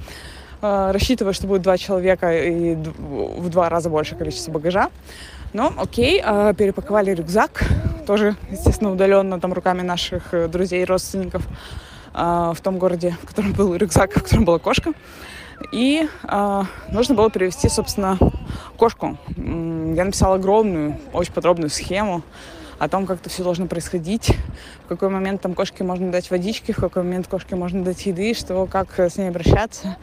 э, 0.60 0.90
рассчитывая, 0.92 1.32
что 1.32 1.46
будет 1.46 1.62
два 1.62 1.78
человека 1.78 2.30
и 2.30 2.74
в 2.74 3.48
два 3.48 3.70
раза 3.70 3.88
больше 3.88 4.16
количество 4.16 4.52
багажа. 4.52 4.90
Но 5.54 5.72
окей, 5.78 6.20
э, 6.22 6.52
перепаковали 6.54 7.12
рюкзак, 7.12 7.64
тоже, 8.06 8.36
естественно, 8.50 8.92
удаленно 8.92 9.40
там 9.40 9.54
руками 9.54 9.80
наших 9.80 10.50
друзей 10.50 10.82
и 10.82 10.84
родственников. 10.84 11.42
в 12.12 12.56
том 12.62 12.78
городе, 12.78 13.16
в 13.22 13.26
котором 13.26 13.52
был 13.52 13.76
рюкзак, 13.76 14.10
в 14.10 14.22
котором 14.24 14.44
была 14.44 14.58
кошка. 14.58 14.92
И 15.72 16.08
э, 16.22 16.62
нужно 16.90 17.14
было 17.14 17.30
перевести, 17.30 17.68
собственно, 17.68 18.18
кошку. 18.76 19.18
Я 19.36 20.04
написала 20.04 20.36
огромную, 20.36 20.98
очень 21.12 21.32
подробную 21.32 21.70
схему 21.70 22.22
о 22.78 22.88
том, 22.88 23.06
как 23.06 23.20
это 23.20 23.28
все 23.28 23.44
должно 23.44 23.66
происходить, 23.66 24.34
в 24.86 24.88
какой 24.88 25.10
момент 25.10 25.42
там 25.42 25.52
кошке 25.54 25.84
можно 25.84 26.10
дать 26.10 26.30
водички, 26.30 26.72
в 26.72 26.76
какой 26.76 27.02
момент 27.02 27.28
кошке 27.28 27.54
можно 27.54 27.84
дать 27.84 28.06
еды, 28.06 28.32
что, 28.32 28.66
как 28.66 28.98
с 28.98 29.18
ней 29.18 29.28
обращаться, 29.28 29.98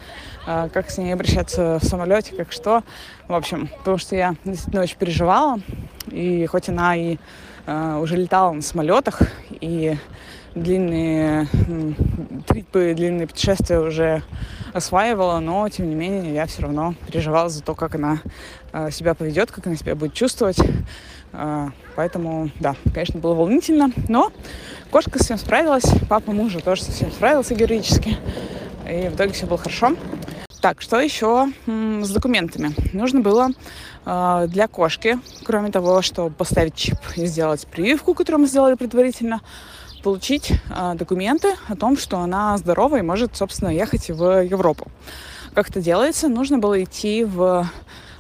э, 0.45 0.69
как 0.71 0.91
с 0.91 0.99
ней 0.99 1.11
обращаться 1.11 1.79
в 1.81 1.85
самолете, 1.85 2.35
как 2.35 2.51
что. 2.51 2.83
В 3.27 3.33
общем, 3.33 3.67
потому 3.79 3.97
что 3.97 4.15
я 4.15 4.35
действительно 4.45 4.83
очень 4.83 4.97
переживала, 4.97 5.59
и 6.11 6.45
хоть 6.45 6.69
она 6.69 6.95
и 6.95 7.17
э, 7.65 7.99
уже 7.99 8.15
летала 8.15 8.51
на 8.51 8.61
самолетах, 8.61 9.21
и 9.49 9.97
длинные 10.61 11.47
трипы, 12.47 12.93
длинные 12.95 13.27
путешествия 13.27 13.79
уже 13.79 14.23
осваивала, 14.73 15.39
но 15.39 15.67
тем 15.69 15.89
не 15.89 15.95
менее 15.95 16.33
я 16.33 16.45
все 16.45 16.63
равно 16.63 16.95
переживала 17.07 17.49
за 17.49 17.63
то, 17.63 17.75
как 17.75 17.95
она 17.95 18.19
э, 18.73 18.91
себя 18.91 19.13
поведет, 19.13 19.51
как 19.51 19.67
она 19.67 19.75
себя 19.75 19.95
будет 19.95 20.13
чувствовать. 20.13 20.57
Э, 21.33 21.69
поэтому, 21.95 22.49
да, 22.59 22.75
конечно, 22.93 23.19
было 23.19 23.33
волнительно, 23.33 23.91
но 24.07 24.31
кошка 24.91 25.17
совсем 25.19 25.37
справилась, 25.37 25.85
папа 26.09 26.31
мужа 26.31 26.59
тоже 26.59 26.83
совсем 26.83 27.11
справился 27.11 27.55
героически, 27.55 28.17
и 28.89 29.09
в 29.09 29.15
итоге 29.15 29.33
все 29.33 29.45
было 29.45 29.57
хорошо. 29.57 29.95
Так, 30.61 30.81
что 30.81 30.99
еще 30.99 31.51
с 31.67 32.09
документами? 32.09 32.73
Нужно 32.91 33.21
было 33.21 33.49
э, 34.05 34.47
для 34.49 34.67
кошки, 34.67 35.19
кроме 35.43 35.71
того, 35.71 36.01
чтобы 36.01 36.31
поставить 36.31 36.75
чип 36.75 36.97
и 37.15 37.25
сделать 37.27 37.67
прививку, 37.67 38.13
которую 38.15 38.41
мы 38.41 38.47
сделали 38.47 38.73
предварительно, 38.73 39.41
получить 40.03 40.51
э, 40.51 40.93
документы 40.95 41.55
о 41.67 41.75
том, 41.75 41.97
что 41.97 42.19
она 42.19 42.57
здорова 42.57 42.97
и 42.97 43.01
может, 43.01 43.35
собственно, 43.35 43.69
ехать 43.69 44.09
в 44.09 44.43
Европу. 44.43 44.91
Как 45.53 45.69
это 45.69 45.81
делается? 45.81 46.27
Нужно 46.27 46.59
было 46.59 46.83
идти 46.83 47.23
в 47.23 47.69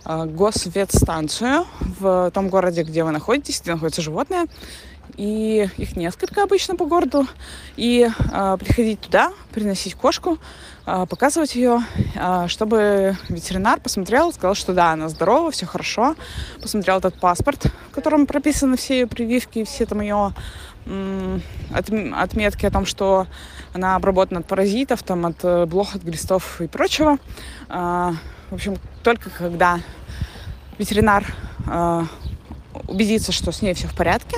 э, 0.05 0.25
госветстанцию 0.25 1.65
в 1.99 2.31
том 2.33 2.49
городе, 2.49 2.83
где 2.83 3.03
вы 3.03 3.11
находитесь, 3.11 3.61
где 3.61 3.73
находится 3.73 4.01
животное, 4.01 4.47
и 5.15 5.69
их 5.77 5.95
несколько 5.95 6.43
обычно 6.43 6.75
по 6.75 6.85
городу, 6.85 7.27
и 7.75 8.07
э, 8.07 8.57
приходить 8.59 9.01
туда, 9.01 9.31
приносить 9.51 9.95
кошку, 9.95 10.37
э, 10.85 11.05
показывать 11.09 11.55
ее, 11.55 11.79
э, 12.15 12.47
чтобы 12.47 13.17
ветеринар 13.29 13.79
посмотрел, 13.79 14.31
сказал, 14.33 14.55
что 14.55 14.73
да, 14.73 14.91
она 14.91 15.09
здорова, 15.09 15.51
все 15.51 15.65
хорошо, 15.65 16.15
посмотрел 16.61 16.97
этот 16.97 17.19
паспорт, 17.19 17.65
в 17.91 17.95
котором 17.95 18.25
прописаны 18.25 18.77
все 18.77 18.99
ее 18.99 19.07
прививки, 19.07 19.63
все 19.63 19.85
там 19.85 20.01
ее 20.01 20.33
отметки 21.71 22.65
о 22.65 22.71
том, 22.71 22.85
что 22.85 23.27
она 23.73 23.95
обработана 23.95 24.39
от 24.39 24.47
паразитов, 24.47 25.03
там, 25.03 25.25
от 25.25 25.43
э, 25.43 25.65
блох, 25.65 25.95
от 25.95 26.03
глистов 26.03 26.61
и 26.61 26.67
прочего. 26.67 27.17
А, 27.69 28.13
в 28.49 28.55
общем, 28.55 28.77
только 29.03 29.29
когда 29.29 29.79
ветеринар 30.77 31.25
а, 31.67 32.05
убедится, 32.87 33.31
что 33.31 33.51
с 33.51 33.61
ней 33.61 33.73
все 33.73 33.87
в 33.87 33.95
порядке, 33.95 34.37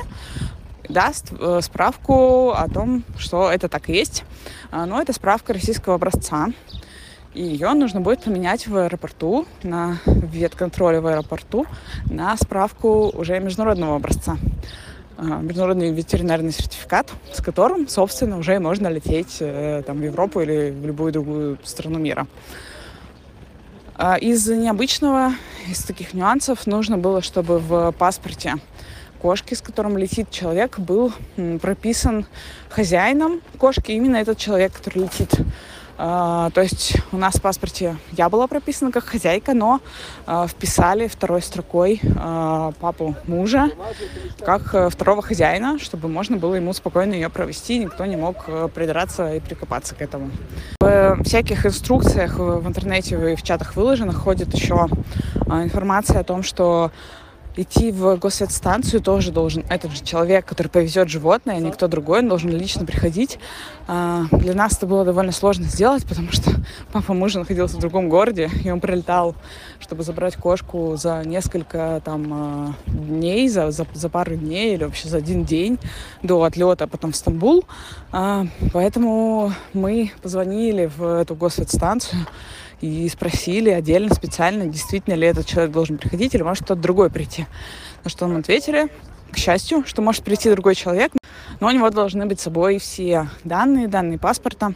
даст 0.89 1.31
э, 1.31 1.59
справку 1.61 2.51
о 2.51 2.67
том, 2.67 3.03
что 3.17 3.51
это 3.51 3.69
так 3.69 3.89
и 3.89 3.93
есть. 3.93 4.23
А, 4.71 4.85
но 4.85 5.01
это 5.01 5.13
справка 5.13 5.53
российского 5.53 5.95
образца. 5.95 6.47
И 7.35 7.43
ее 7.43 7.71
нужно 7.73 8.01
будет 8.01 8.23
поменять 8.23 8.67
в 8.67 8.75
аэропорту, 8.75 9.45
на 9.61 9.99
ветконтроле 10.05 10.99
в 10.99 11.05
аэропорту, 11.05 11.67
на 12.05 12.35
справку 12.37 13.11
уже 13.15 13.39
международного 13.39 13.95
образца. 13.95 14.37
А, 15.21 15.41
международный 15.41 15.91
ветеринарный 15.91 16.53
сертификат, 16.53 17.11
с 17.33 17.41
которым, 17.41 17.89
собственно, 17.89 18.37
уже 18.37 18.57
можно 18.59 18.87
лететь 18.87 19.37
э, 19.41 19.83
там, 19.85 19.97
в 19.97 20.03
Европу 20.03 20.39
или 20.39 20.71
в 20.71 20.85
любую 20.85 21.11
другую 21.11 21.57
страну 21.65 21.99
мира. 21.99 22.25
А, 23.95 24.15
из 24.15 24.47
необычного, 24.47 25.33
из 25.67 25.83
таких 25.83 26.13
нюансов 26.13 26.65
нужно 26.65 26.97
было, 26.97 27.21
чтобы 27.21 27.59
в 27.59 27.91
паспорте 27.91 28.55
кошки, 29.21 29.55
с 29.55 29.61
которым 29.61 29.97
летит 29.97 30.31
человек, 30.31 30.79
был 30.79 31.11
прописан 31.61 32.25
хозяином 32.69 33.41
кошки, 33.57 33.91
именно 33.91 34.15
этот 34.15 34.37
человек, 34.37 34.71
который 34.71 35.03
летит 35.03 35.33
то 35.99 36.61
есть 36.61 36.95
у 37.11 37.17
нас 37.17 37.35
в 37.35 37.41
паспорте 37.41 37.97
я 38.13 38.29
была 38.29 38.47
прописана 38.47 38.91
как 38.91 39.03
хозяйка, 39.03 39.53
но 39.53 39.81
а, 40.25 40.47
вписали 40.47 41.07
второй 41.07 41.41
строкой 41.41 41.99
а, 42.15 42.71
папу 42.79 43.15
мужа 43.27 43.69
как 44.45 44.73
а, 44.73 44.89
второго 44.89 45.21
хозяина, 45.21 45.77
чтобы 45.77 46.07
можно 46.07 46.37
было 46.37 46.55
ему 46.55 46.71
спокойно 46.71 47.13
ее 47.13 47.29
провести, 47.29 47.79
никто 47.79 48.05
не 48.05 48.15
мог 48.15 48.45
а, 48.47 48.69
придраться 48.69 49.33
и 49.33 49.39
прикопаться 49.41 49.93
к 49.93 50.01
этому. 50.01 50.31
В 50.79 51.23
всяких 51.23 51.65
инструкциях 51.65 52.39
в 52.39 52.65
интернете 52.65 53.33
и 53.33 53.35
в 53.35 53.43
чатах 53.43 53.75
выложенных 53.75 54.15
ходит 54.17 54.53
еще 54.53 54.87
а, 55.49 55.63
информация 55.63 56.21
о 56.21 56.23
том, 56.23 56.43
что 56.43 56.91
идти 57.55 57.91
в 57.91 58.15
госветстанцию 58.17 59.01
тоже 59.01 59.31
должен 59.31 59.65
этот 59.69 59.91
же 59.91 60.03
человек, 60.03 60.45
который 60.45 60.67
повезет 60.67 61.09
животное, 61.09 61.55
а 61.55 61.59
никто 61.59 61.87
другой, 61.87 62.19
он 62.19 62.29
должен 62.29 62.49
лично 62.51 62.85
приходить. 62.85 63.39
А, 63.87 64.25
для 64.31 64.53
нас 64.53 64.77
это 64.77 64.85
было 64.85 65.03
довольно 65.03 65.31
сложно 65.31 65.65
сделать, 65.65 66.05
потому 66.05 66.31
что 66.31 66.51
папа 66.91 67.13
мужа 67.13 67.39
находился 67.39 67.77
в 67.77 67.79
другом 67.79 68.09
городе, 68.09 68.49
и 68.63 68.69
он 68.69 68.79
прилетал, 68.79 69.35
чтобы 69.79 70.03
забрать 70.03 70.35
кошку 70.35 70.95
за 70.95 71.23
несколько 71.25 72.01
там 72.05 72.33
а, 72.33 72.73
дней, 72.87 73.49
за, 73.49 73.71
за, 73.71 73.85
за 73.93 74.09
пару 74.09 74.35
дней 74.35 74.75
или 74.75 74.83
вообще 74.83 75.09
за 75.09 75.17
один 75.17 75.43
день 75.43 75.79
до 76.23 76.43
отлета 76.43 76.87
потом 76.87 77.11
в 77.11 77.15
Стамбул. 77.15 77.65
Поэтому 78.11 79.53
мы 79.73 80.11
позвонили 80.21 80.89
в 80.97 81.03
эту 81.03 81.35
госветстанцию, 81.35 82.25
и 82.81 83.07
спросили 83.09 83.69
отдельно, 83.69 84.13
специально, 84.13 84.65
действительно 84.65 85.15
ли 85.15 85.27
этот 85.27 85.45
человек 85.45 85.71
должен 85.71 85.97
приходить 85.97 86.33
или 86.35 86.43
может 86.43 86.63
кто-то 86.63 86.81
другой 86.81 87.09
прийти. 87.09 87.45
На 88.03 88.09
что 88.09 88.27
нам 88.27 88.37
ответили, 88.37 88.89
к 89.31 89.37
счастью, 89.37 89.83
что 89.85 90.01
может 90.01 90.23
прийти 90.23 90.49
другой 90.49 90.75
человек, 90.75 91.11
но 91.59 91.67
у 91.67 91.71
него 91.71 91.89
должны 91.89 92.25
быть 92.25 92.39
с 92.39 92.43
собой 92.43 92.79
все 92.79 93.27
данные, 93.43 93.87
данные 93.87 94.17
паспорта, 94.17 94.73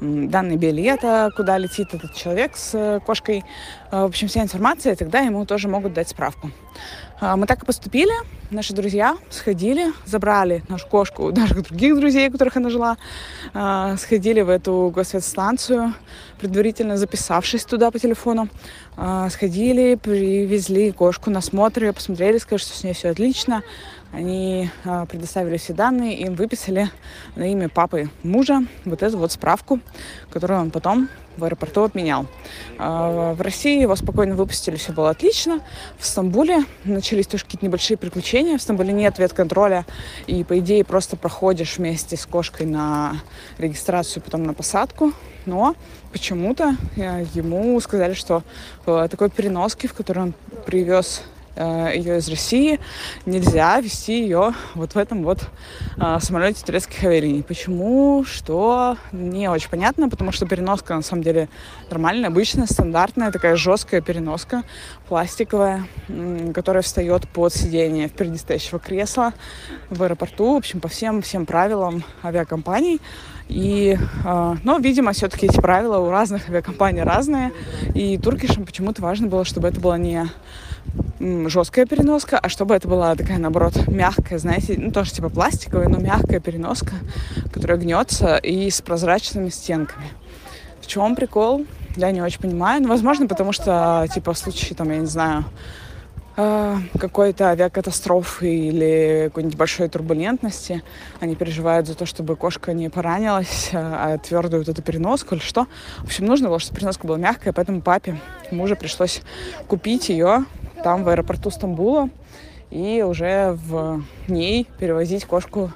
данные 0.00 0.56
билета, 0.56 1.30
куда 1.36 1.58
летит 1.58 1.94
этот 1.94 2.14
человек 2.14 2.56
с 2.56 2.74
э, 2.74 3.00
кошкой. 3.04 3.44
Э, 3.90 4.02
в 4.02 4.04
общем, 4.04 4.28
вся 4.28 4.42
информация, 4.42 4.92
и 4.92 4.96
тогда 4.96 5.20
ему 5.20 5.44
тоже 5.46 5.68
могут 5.68 5.94
дать 5.94 6.08
справку. 6.08 6.50
А, 7.20 7.36
мы 7.36 7.46
так 7.46 7.62
и 7.62 7.66
поступили. 7.66 8.12
Наши 8.50 8.72
друзья 8.72 9.18
сходили, 9.28 9.92
забрали 10.06 10.62
нашу 10.68 10.86
кошку 10.86 11.32
наших 11.32 11.64
других 11.64 11.96
друзей, 11.96 12.30
которых 12.30 12.56
она 12.56 12.70
жила, 12.70 12.96
а, 13.54 13.96
сходили 13.96 14.40
в 14.40 14.48
эту 14.48 14.92
госветстанцию, 14.94 15.94
предварительно 16.40 16.96
записавшись 16.96 17.64
туда 17.64 17.90
по 17.90 17.98
телефону, 17.98 18.48
а, 18.96 19.28
сходили, 19.30 19.96
привезли 19.96 20.92
кошку 20.92 21.30
на 21.30 21.40
смотр, 21.40 21.84
ее 21.84 21.92
посмотрели, 21.92 22.38
сказали, 22.38 22.60
что 22.60 22.76
с 22.76 22.84
ней 22.84 22.94
все 22.94 23.10
отлично. 23.10 23.62
Они 24.12 24.70
предоставили 25.08 25.58
все 25.58 25.74
данные, 25.74 26.18
им 26.18 26.34
выписали 26.34 26.90
на 27.36 27.50
имя 27.50 27.68
папы 27.68 28.08
мужа 28.22 28.60
вот 28.84 29.02
эту 29.02 29.18
вот 29.18 29.32
справку, 29.32 29.80
которую 30.30 30.60
он 30.60 30.70
потом 30.70 31.08
в 31.38 31.44
аэропорту 31.44 31.84
обменял. 31.84 32.26
А, 32.78 33.32
в 33.34 33.40
России 33.40 33.80
его 33.80 33.96
спокойно 33.96 34.34
выпустили, 34.34 34.76
все 34.76 34.92
было 34.92 35.10
отлично. 35.10 35.60
В 35.98 36.04
Стамбуле 36.04 36.64
начались 36.84 37.26
тоже 37.26 37.44
какие-то 37.44 37.66
небольшие 37.66 37.96
приключения. 37.96 38.58
В 38.58 38.62
Стамбуле 38.62 38.92
нет 38.92 39.18
ветконтроля, 39.18 39.86
и, 40.26 40.44
по 40.44 40.58
идее, 40.58 40.84
просто 40.84 41.16
проходишь 41.16 41.78
вместе 41.78 42.16
с 42.16 42.26
кошкой 42.26 42.66
на 42.66 43.16
регистрацию, 43.58 44.22
потом 44.22 44.42
на 44.44 44.52
посадку. 44.52 45.12
Но 45.46 45.76
почему-то 46.12 46.76
э, 46.96 47.24
ему 47.34 47.80
сказали, 47.80 48.12
что 48.14 48.42
в 48.84 49.08
такой 49.08 49.30
переноске, 49.30 49.88
в 49.88 49.94
которой 49.94 50.18
он 50.24 50.34
привез 50.66 51.22
Э, 51.22 51.37
ее 51.62 52.18
из 52.18 52.28
России, 52.28 52.80
нельзя 53.26 53.80
вести 53.80 54.20
ее 54.20 54.54
вот 54.74 54.94
в 54.94 54.98
этом 54.98 55.22
вот 55.22 55.40
э, 55.96 56.18
самолете 56.20 56.64
турецких 56.64 57.02
авиалиний. 57.04 57.42
Почему? 57.42 58.24
Что? 58.24 58.96
Не 59.12 59.48
очень 59.48 59.68
понятно, 59.68 60.08
потому 60.08 60.32
что 60.32 60.46
переноска 60.46 60.94
на 60.94 61.02
самом 61.02 61.22
деле 61.22 61.48
нормальная, 61.90 62.28
обычная, 62.28 62.66
стандартная, 62.66 63.32
такая 63.32 63.56
жесткая 63.56 64.00
переноска, 64.00 64.62
пластиковая, 65.08 65.86
которая 66.54 66.82
встает 66.82 67.28
под 67.28 67.52
сиденье 67.52 68.08
впереди 68.08 68.38
стоящего 68.38 68.78
кресла 68.78 69.32
в 69.90 70.02
аэропорту, 70.02 70.54
в 70.54 70.56
общем, 70.58 70.80
по 70.80 70.88
всем, 70.88 71.22
всем 71.22 71.46
правилам 71.46 72.04
авиакомпаний. 72.22 73.00
И, 73.48 73.98
э, 74.24 74.56
но, 74.62 74.78
видимо, 74.78 75.12
все-таки 75.12 75.46
эти 75.46 75.60
правила 75.60 75.98
у 75.98 76.10
разных 76.10 76.48
авиакомпаний 76.48 77.02
разные. 77.02 77.52
И 77.94 78.18
туркишам 78.18 78.64
почему-то 78.64 79.02
важно 79.02 79.26
было, 79.26 79.44
чтобы 79.44 79.68
это 79.68 79.80
было 79.80 79.94
не 79.94 80.28
жесткая 81.20 81.86
переноска, 81.86 82.38
а 82.38 82.48
чтобы 82.48 82.74
это 82.74 82.88
была 82.88 83.14
такая, 83.16 83.38
наоборот, 83.38 83.88
мягкая, 83.88 84.38
знаете, 84.38 84.76
ну, 84.78 84.92
тоже 84.92 85.12
типа 85.12 85.28
пластиковая, 85.28 85.88
но 85.88 85.98
мягкая 85.98 86.40
переноска, 86.40 86.94
которая 87.52 87.78
гнется 87.78 88.36
и 88.36 88.70
с 88.70 88.80
прозрачными 88.80 89.48
стенками. 89.48 90.08
В 90.80 90.86
чем 90.86 91.16
прикол? 91.16 91.66
Я 91.96 92.12
не 92.12 92.22
очень 92.22 92.40
понимаю. 92.40 92.82
Ну, 92.82 92.88
возможно, 92.88 93.26
потому 93.26 93.52
что, 93.52 94.06
типа, 94.14 94.32
в 94.32 94.38
случае, 94.38 94.76
там, 94.76 94.90
я 94.90 94.98
не 94.98 95.06
знаю, 95.06 95.44
э, 96.36 96.76
какой-то 96.98 97.48
авиакатастрофы 97.48 98.54
или 98.54 99.24
какой-нибудь 99.26 99.58
большой 99.58 99.88
турбулентности. 99.88 100.82
Они 101.20 101.34
переживают 101.34 101.88
за 101.88 101.94
то, 101.94 102.06
чтобы 102.06 102.36
кошка 102.36 102.72
не 102.72 102.88
поранилась, 102.88 103.70
а 103.72 104.16
твердую 104.18 104.60
вот 104.60 104.68
эту 104.68 104.80
переноску 104.82 105.34
или 105.34 105.42
что. 105.42 105.66
В 105.98 106.04
общем, 106.04 106.26
нужно 106.26 106.48
было, 106.48 106.60
чтобы 106.60 106.78
переноска 106.78 107.06
была 107.06 107.18
мягкая, 107.18 107.52
поэтому 107.52 107.82
папе, 107.82 108.20
мужу 108.52 108.76
пришлось 108.76 109.22
купить 109.66 110.08
ее 110.08 110.44
там, 110.82 111.04
в 111.04 111.08
аэропорту 111.08 111.50
Стамбула, 111.50 112.10
и 112.70 113.02
уже 113.02 113.56
в 113.66 114.02
ней 114.28 114.66
перевозить 114.78 115.24
кошку 115.24 115.70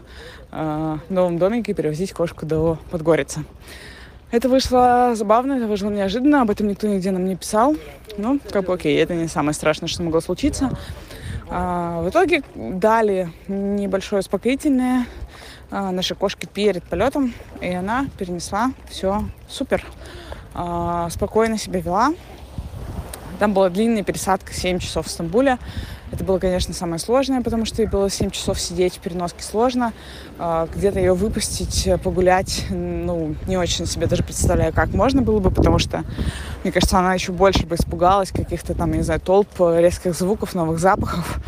э, 0.51 0.99
в 1.09 1.13
новом 1.13 1.39
домике, 1.39 1.75
перевозить 1.75 2.13
кошку 2.13 2.47
до 2.47 2.79
Подгорицы. 2.91 3.45
Это 4.31 4.49
вышло 4.49 5.13
забавно, 5.15 5.55
это 5.55 5.67
вышло 5.67 5.91
неожиданно, 5.91 6.43
об 6.43 6.51
этом 6.51 6.69
никто 6.69 6.87
нигде 6.89 7.11
нам 7.11 7.27
не 7.27 7.37
писал. 7.37 7.77
Ну, 8.17 8.41
как 8.51 8.65
бы 8.65 8.73
окей, 8.73 8.99
это 8.99 9.15
не 9.15 9.29
самое 9.29 9.53
страшное, 9.53 9.89
что 9.89 10.03
могло 10.03 10.21
случиться. 10.21 10.71
А, 11.51 12.01
в 12.01 12.09
итоге 12.09 12.43
дали 12.55 13.31
небольшое 13.47 14.21
успокоительное 14.21 15.07
а, 15.71 15.91
нашей 15.91 16.17
кошке 16.17 16.47
перед 16.47 16.83
полетом, 16.85 17.35
и 17.61 17.69
она 17.69 18.07
перенесла 18.19 18.73
все 18.89 19.23
супер. 19.49 19.85
А, 20.55 21.11
спокойно 21.11 21.59
себя 21.59 21.81
вела. 21.81 22.15
Там 23.43 23.55
была 23.55 23.71
длинная 23.71 24.05
пересадка, 24.05 24.55
7 24.55 24.79
часов 24.79 25.09
в 25.09 25.11
Стамбуле. 25.11 25.59
Это 26.13 26.23
было, 26.23 26.39
конечно, 26.39 26.73
самое 26.73 27.01
сложное, 27.01 27.41
потому 27.41 27.65
что 27.65 27.85
было 27.89 28.09
7 28.09 28.31
часов 28.31 28.61
сидеть 28.61 28.95
в 28.95 28.99
переноске 29.01 29.43
сложно. 29.43 29.93
А, 30.39 30.69
где-то 30.73 31.01
ее 31.01 31.15
выпустить, 31.15 31.89
погулять, 32.05 32.65
ну, 32.71 33.35
не 33.49 33.57
очень 33.57 33.87
себе 33.87 34.07
даже 34.07 34.23
представляю, 34.23 34.73
как 34.73 34.91
можно 34.91 35.23
было 35.23 35.41
бы, 35.41 35.51
потому 35.51 35.81
что, 35.81 36.05
мне 36.63 36.73
кажется, 36.73 37.01
она 37.01 37.15
еще 37.15 37.33
больше 37.33 37.67
бы 37.67 37.75
испугалась 37.75 38.31
каких-то 38.31 38.75
там, 38.75 38.93
не 38.93 39.03
знаю, 39.03 39.19
толп, 39.19 39.49
резких 39.59 40.15
звуков, 40.15 40.55
новых 40.55 40.79
запахов. 40.79 41.41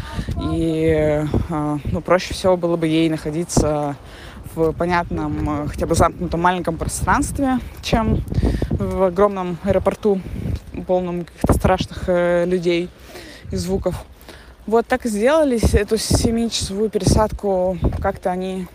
И, 0.51 1.25
а, 1.49 1.79
ну, 1.85 2.01
проще 2.01 2.35
всего 2.35 2.57
было 2.57 2.77
бы 2.77 2.89
ей 2.89 3.09
находиться 3.09 3.95
в 4.57 4.73
понятном, 4.73 5.69
хотя 5.69 5.87
бы 5.87 5.95
замкнутом 5.95 6.41
маленьком 6.41 6.77
пространстве, 6.77 7.61
чем 7.83 8.25
в 8.71 9.05
огромном 9.05 9.59
аэропорту, 9.63 10.21
полном 10.83 11.25
каких-то 11.25 11.53
страшных 11.55 12.05
э, 12.09 12.45
людей 12.47 12.89
и 13.51 13.57
звуков. 13.57 14.05
Вот 14.67 14.87
так 14.87 15.05
и 15.07 15.09
сделали. 15.09 15.59
Эту 15.75 15.99
семичасовую 15.99 16.91
пересадку 16.91 17.79
как-то 18.01 18.31
они 18.31 18.67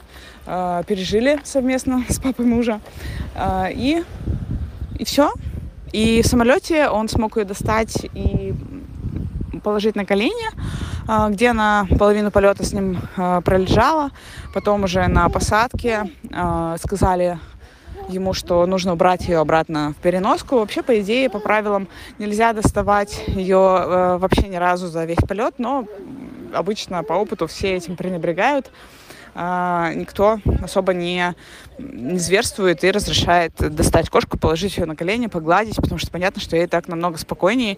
э, 0.45 0.83
пережили 0.87 1.39
совместно 1.43 2.03
с 2.09 2.19
папой 2.19 2.45
мужа. 2.45 2.79
Э, 3.35 3.67
и, 3.71 4.03
и 4.97 5.05
все. 5.05 5.33
И 5.91 6.21
в 6.21 6.27
самолете 6.27 6.89
он 6.89 7.09
смог 7.09 7.37
ее 7.37 7.45
достать 7.45 8.05
и 8.13 8.53
положить 9.63 9.95
на 9.95 10.05
колени, 10.05 10.49
э, 11.07 11.31
где 11.31 11.49
она 11.49 11.87
половину 11.97 12.31
полета 12.31 12.63
с 12.63 12.73
ним 12.73 12.99
э, 13.17 13.41
пролежала. 13.43 14.11
Потом 14.53 14.83
уже 14.83 15.07
на 15.07 15.29
посадке 15.29 16.09
э, 16.29 16.75
сказали 16.81 17.39
ему, 18.09 18.33
что 18.33 18.65
нужно 18.65 18.93
убрать 18.93 19.27
ее 19.27 19.39
обратно 19.39 19.93
в 19.97 20.01
переноску. 20.01 20.57
Вообще, 20.57 20.81
по 20.81 20.99
идее, 20.99 21.29
по 21.29 21.39
правилам 21.39 21.87
нельзя 22.17 22.53
доставать 22.53 23.23
ее 23.27 23.57
э, 23.57 24.17
вообще 24.17 24.47
ни 24.47 24.55
разу 24.55 24.87
за 24.87 25.05
весь 25.05 25.19
полет, 25.27 25.55
но 25.57 25.85
обычно 26.53 27.03
по 27.03 27.13
опыту 27.13 27.47
все 27.47 27.75
этим 27.75 27.95
пренебрегают. 27.95 28.71
Uh, 29.35 29.93
никто 29.95 30.39
особо 30.61 30.93
не, 30.93 31.35
не 31.77 32.17
зверствует 32.17 32.83
и 32.83 32.91
разрешает 32.91 33.53
достать 33.55 34.09
кошку, 34.09 34.37
положить 34.37 34.77
ее 34.77 34.85
на 34.85 34.95
колени, 34.95 35.27
погладить, 35.27 35.75
потому 35.75 35.97
что 35.97 36.11
понятно, 36.11 36.41
что 36.41 36.57
ей 36.57 36.67
так 36.67 36.87
намного 36.87 37.17
спокойнее, 37.17 37.77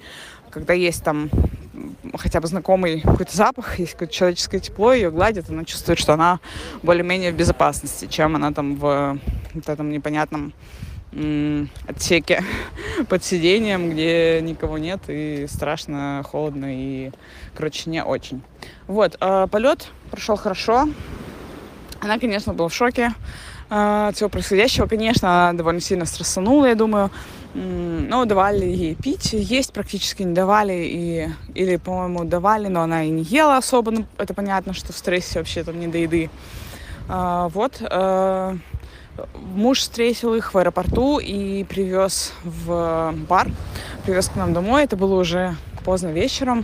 когда 0.50 0.74
есть 0.74 1.04
там 1.04 1.30
хотя 2.18 2.40
бы 2.42 2.48
знакомый 2.48 3.02
какой-то 3.02 3.36
запах, 3.36 3.80
есть 3.80 3.94
какое-то 3.94 4.14
человеческое 4.14 4.60
тепло, 4.60 4.94
ее 4.94 5.12
гладит, 5.12 5.50
она 5.50 5.66
чувствует, 5.66 6.00
что 6.00 6.14
она 6.14 6.40
более-менее 6.84 7.32
в 7.32 7.36
безопасности, 7.36 8.08
чем 8.08 8.36
она 8.36 8.52
там 8.52 8.76
в 8.76 9.20
вот 9.54 9.70
этом 9.70 9.90
непонятном 9.90 10.54
отсеке 11.88 12.44
под 13.10 13.24
сиденьем, 13.24 13.90
где 13.90 14.40
никого 14.42 14.78
нет 14.78 15.02
и 15.08 15.46
страшно, 15.50 16.24
холодно 16.26 16.68
и, 16.70 17.12
короче, 17.54 17.90
не 17.90 18.04
очень. 18.04 18.42
Вот, 18.88 19.18
э, 19.20 19.48
полет 19.52 19.90
прошел 20.10 20.38
хорошо. 20.38 20.88
Она, 22.02 22.18
конечно, 22.18 22.54
была 22.54 22.68
в 22.68 22.74
шоке 22.74 23.14
э, 23.70 24.08
от 24.10 24.16
всего 24.16 24.28
происходящего. 24.28 24.88
Конечно, 24.88 25.50
она 25.50 25.58
довольно 25.58 25.80
сильно 25.82 26.06
стрессанула, 26.06 26.66
я 26.66 26.76
думаю. 26.76 27.12
Ну, 27.54 28.26
давали 28.26 28.66
ей 28.66 28.96
пить, 28.96 29.34
есть 29.34 29.74
практически 29.74 30.24
не 30.24 30.34
давали, 30.34 30.74
и, 30.74 31.30
или, 31.54 31.76
по-моему, 31.76 32.24
давали, 32.24 32.70
но 32.70 32.82
она 32.82 33.04
и 33.04 33.10
не 33.10 33.24
ела 33.24 33.58
особо, 33.58 33.92
ну, 33.92 34.06
это 34.18 34.34
понятно, 34.34 34.74
что 34.74 34.94
в 34.94 34.98
стрессе 34.98 35.40
вообще 35.40 35.64
там 35.64 35.78
не 35.78 35.88
до 35.88 35.98
еды. 35.98 36.30
А, 37.10 37.50
вот, 37.50 37.82
а, 37.82 38.56
муж 39.36 39.80
встретил 39.80 40.34
их 40.34 40.54
в 40.54 40.58
аэропорту 40.58 41.20
и 41.20 41.66
привез 41.66 42.34
в 42.46 43.14
бар, 43.28 43.50
привез 44.06 44.30
к 44.30 44.38
нам 44.38 44.54
домой, 44.54 44.86
это 44.86 44.96
было 44.96 45.20
уже 45.20 45.58
поздно 45.84 46.08
вечером, 46.08 46.64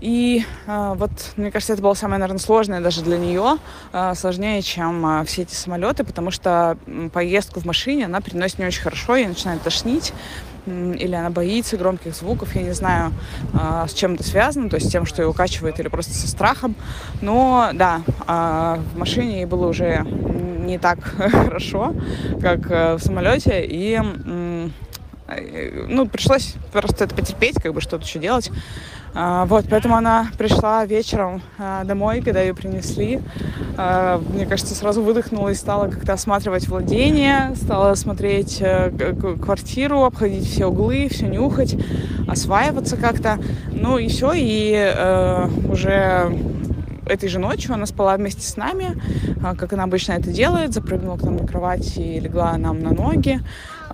и 0.00 0.44
э, 0.66 0.94
вот, 0.96 1.10
мне 1.36 1.50
кажется, 1.50 1.72
это 1.72 1.82
было 1.82 1.94
самое, 1.94 2.18
наверное, 2.18 2.40
сложное 2.40 2.80
даже 2.80 3.02
для 3.02 3.16
нее, 3.16 3.56
э, 3.92 4.14
сложнее, 4.14 4.60
чем 4.60 5.04
э, 5.06 5.24
все 5.24 5.42
эти 5.42 5.54
самолеты, 5.54 6.04
потому 6.04 6.30
что 6.30 6.76
поездку 7.12 7.60
в 7.60 7.64
машине 7.64 8.04
она 8.04 8.20
переносит 8.20 8.58
не 8.58 8.66
очень 8.66 8.82
хорошо, 8.82 9.16
ей 9.16 9.26
начинает 9.26 9.62
тошнить, 9.62 10.12
или 10.66 11.14
она 11.14 11.30
боится 11.30 11.76
громких 11.76 12.14
звуков, 12.14 12.56
я 12.56 12.62
не 12.62 12.72
знаю, 12.72 13.12
с 13.86 13.94
чем 13.94 14.14
это 14.14 14.24
связано, 14.24 14.68
то 14.68 14.74
есть 14.74 14.88
с 14.88 14.90
тем, 14.90 15.06
что 15.06 15.22
ее 15.22 15.28
укачивает, 15.28 15.78
или 15.78 15.86
просто 15.86 16.12
со 16.12 16.26
страхом. 16.26 16.74
Но 17.22 17.70
да, 17.72 18.00
в 18.26 18.98
машине 18.98 19.36
ей 19.36 19.44
было 19.44 19.68
уже 19.68 20.04
не 20.04 20.78
так 20.78 20.98
хорошо, 21.04 21.94
как 22.42 22.68
в 22.68 22.98
самолете, 22.98 23.64
и 23.64 24.00
ну, 25.88 26.06
пришлось 26.08 26.54
просто 26.72 27.04
это 27.04 27.14
потерпеть, 27.14 27.62
как 27.62 27.72
бы 27.72 27.80
что-то 27.80 28.04
еще 28.04 28.18
делать. 28.18 28.50
А, 29.18 29.46
вот, 29.46 29.64
поэтому 29.70 29.96
она 29.96 30.28
пришла 30.36 30.84
вечером 30.84 31.40
а, 31.56 31.84
домой, 31.84 32.20
когда 32.20 32.42
ее 32.42 32.52
принесли. 32.52 33.22
А, 33.78 34.18
мне 34.18 34.44
кажется, 34.44 34.74
сразу 34.74 35.02
выдохнула 35.02 35.48
и 35.48 35.54
стала 35.54 35.88
как-то 35.88 36.12
осматривать 36.12 36.68
владение, 36.68 37.54
стала 37.56 37.94
смотреть 37.94 38.58
э, 38.60 38.90
квартиру, 39.42 40.04
обходить 40.04 40.46
все 40.46 40.66
углы, 40.66 41.08
все 41.10 41.28
нюхать, 41.28 41.76
осваиваться 42.28 42.98
как-то. 42.98 43.38
Ну 43.72 43.96
и 43.96 44.08
все, 44.08 44.32
и 44.34 44.74
э, 44.74 45.48
уже 45.66 46.38
этой 47.06 47.30
же 47.30 47.38
ночью 47.38 47.72
она 47.72 47.86
спала 47.86 48.18
вместе 48.18 48.42
с 48.42 48.56
нами, 48.58 49.00
как 49.56 49.72
она 49.72 49.84
обычно 49.84 50.12
это 50.12 50.30
делает, 50.30 50.74
запрыгнула 50.74 51.16
к 51.16 51.22
нам 51.22 51.36
на 51.36 51.46
кровать 51.46 51.96
и 51.96 52.20
легла 52.20 52.54
нам 52.58 52.80
на 52.80 52.90
ноги. 52.90 53.40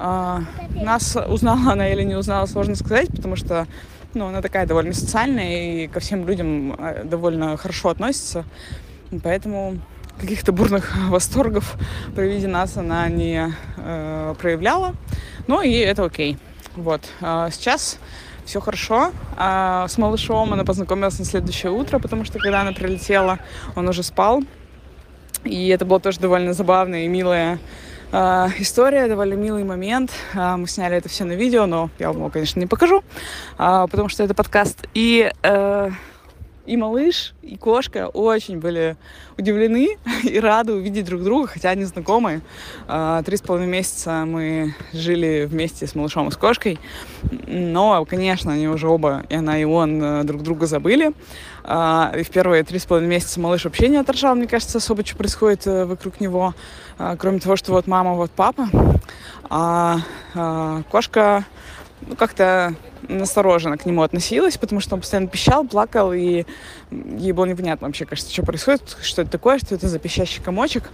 Нас 0.01 1.17
узнала 1.29 1.73
она 1.73 1.89
или 1.91 2.03
не 2.05 2.15
узнала, 2.15 2.47
сложно 2.47 2.75
сказать, 2.75 3.09
потому 3.09 3.37
что 3.37 3.67
ну, 4.15 4.27
она 4.27 4.43
такая 4.43 4.67
довольно 4.67 4.93
социальная 4.93 5.85
и 5.85 5.87
ко 5.89 6.01
всем 6.01 6.27
людям 6.27 6.75
э, 6.79 7.05
довольно 7.05 7.57
хорошо 7.57 7.89
относится. 7.89 8.45
Поэтому 9.23 9.79
каких-то 10.21 10.53
бурных 10.53 10.93
восторгов 11.09 11.77
при 12.15 12.29
виде 12.29 12.47
нас 12.47 12.77
она 12.77 13.09
не 13.09 13.53
э, 13.77 14.35
проявляла. 14.39 14.95
Ну 15.47 15.63
и 15.63 15.73
это 15.73 16.05
окей. 16.05 16.39
Вот. 16.77 17.03
А 17.21 17.51
сейчас 17.51 17.99
все 18.45 18.61
хорошо. 18.61 19.13
А 19.37 19.87
с 19.89 19.99
малышом 19.99 20.53
она 20.53 20.65
познакомилась 20.65 21.19
на 21.19 21.25
следующее 21.25 21.73
утро, 21.73 21.99
потому 21.99 22.25
что 22.25 22.39
когда 22.39 22.61
она 22.61 22.73
прилетела, 22.73 23.39
он 23.77 23.89
уже 23.89 24.03
спал. 24.03 24.43
И 25.45 25.69
это 25.69 25.85
было 25.85 26.01
тоже 26.01 26.21
довольно 26.21 26.53
забавное 26.53 27.05
и 27.05 27.09
милое 27.09 27.59
Uh, 28.13 28.53
история, 28.59 29.09
довольно 29.09 29.33
милый 29.33 29.65
момент. 29.65 30.11
Uh, 30.35 30.59
мы 30.59 30.69
сняли 30.69 30.99
это 30.99 31.09
все 31.09 31.25
на 31.25 31.33
видео, 31.33 31.65
но 31.65 31.89
я 31.99 32.09
вам 32.09 32.19
его, 32.19 32.29
конечно, 32.29 32.61
не 32.61 32.67
покажу, 32.67 33.03
uh, 33.57 33.89
потому 33.89 34.11
что 34.11 34.23
это 34.23 34.35
подкаст. 34.35 34.87
И, 34.93 35.33
э, 35.43 35.91
и 36.67 36.77
малыш, 36.77 37.35
и 37.43 37.57
кошка 37.57 38.09
очень 38.09 38.59
были 38.59 38.97
удивлены 39.37 39.97
и 40.23 40.39
рады 40.39 40.73
увидеть 40.73 41.05
друг 41.07 41.23
друга, 41.23 41.47
хотя 41.47 41.71
они 41.71 41.85
знакомы. 41.85 42.43
Три 43.25 43.37
с 43.37 43.41
половиной 43.41 43.71
месяца 43.71 44.25
мы 44.27 44.75
жили 44.93 45.47
вместе 45.51 45.87
с 45.87 45.95
малышом 45.95 46.29
и 46.29 46.31
с 46.31 46.37
кошкой, 46.37 46.79
но, 47.47 48.05
конечно, 48.05 48.53
они 48.53 48.69
уже 48.69 48.89
оба, 48.89 49.25
и 49.29 49.35
она, 49.35 49.59
и 49.59 49.65
он, 49.65 50.03
э, 50.03 50.25
друг 50.25 50.43
друга 50.43 50.67
забыли. 50.67 51.13
А, 51.65 52.13
и 52.17 52.23
в 52.23 52.31
первые 52.31 52.65
три 52.65 52.79
с 52.79 52.87
половиной 52.87 53.11
месяца 53.11 53.41
малыш 53.41 53.65
вообще 53.65 53.89
не 53.89 53.97
отражал, 53.97 54.35
мне 54.35 54.47
кажется, 54.47 54.79
особо, 54.79 55.05
что 55.05 55.17
происходит 55.17 55.67
э, 55.67 55.85
вокруг 55.85 56.21
него, 56.21 56.55
а, 56.99 57.17
кроме 57.17 57.41
того, 57.41 57.57
что 57.57 57.73
вот 57.73 57.87
мама, 57.87 58.15
вот 58.15 58.31
папа. 58.31 58.69
А, 59.49 59.99
а 60.35 60.83
кошка 60.91 61.45
ну, 62.01 62.17
как-то 62.17 62.75
настороженно 63.09 63.77
к 63.79 63.87
нему 63.87 64.03
относилась, 64.03 64.57
потому 64.57 64.81
что 64.81 64.95
он 64.95 65.01
постоянно 65.01 65.29
пищал, 65.29 65.65
плакал, 65.65 66.13
и 66.13 66.45
ей 66.91 67.33
было 67.33 67.45
непонятно 67.45 67.87
вообще, 67.87 68.05
кажется, 68.07 68.33
что 68.33 68.43
происходит, 68.43 68.97
что 69.03 69.23
это 69.23 69.31
такое, 69.31 69.59
что 69.59 69.75
это 69.75 69.89
за 69.89 69.99
пищащий 69.99 70.43
комочек. 70.43 70.91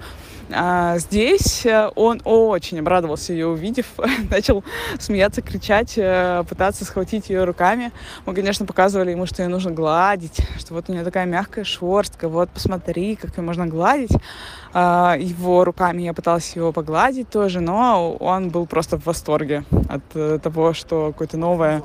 А 0.51 0.99
здесь 0.99 1.67
э, 1.67 1.91
он 1.95 2.23
очень 2.25 2.79
обрадовался 2.79 3.33
ее 3.33 3.49
увидев, 3.49 3.87
начал 4.31 4.65
смеяться, 4.99 5.43
кричать, 5.43 5.95
э, 5.97 6.43
пытаться 6.49 6.85
схватить 6.85 7.29
ее 7.29 7.45
руками. 7.45 7.93
Мы, 8.25 8.35
конечно, 8.35 8.65
показывали 8.65 9.11
ему, 9.11 9.27
что 9.27 9.43
ее 9.43 9.49
нужно 9.49 9.73
гладить, 9.73 10.41
что 10.59 10.75
вот 10.75 10.89
у 10.89 10.93
нее 10.93 11.05
такая 11.05 11.27
мягкая 11.27 11.65
шерстка, 11.65 12.29
вот 12.29 12.49
посмотри, 12.51 13.17
как 13.17 13.37
ее 13.37 13.43
можно 13.43 13.67
гладить. 13.67 14.13
А, 14.73 15.17
его 15.19 15.65
руками 15.65 16.03
я 16.03 16.13
пыталась 16.13 16.55
его 16.55 16.73
погладить 16.73 17.31
тоже, 17.31 17.61
но 17.61 18.15
он 18.15 18.51
был 18.51 18.67
просто 18.67 18.99
в 18.99 19.07
восторге 19.07 19.65
от 19.89 20.03
э, 20.15 20.39
того, 20.43 20.73
что 20.73 21.09
какое-то 21.09 21.37
новое 21.37 21.83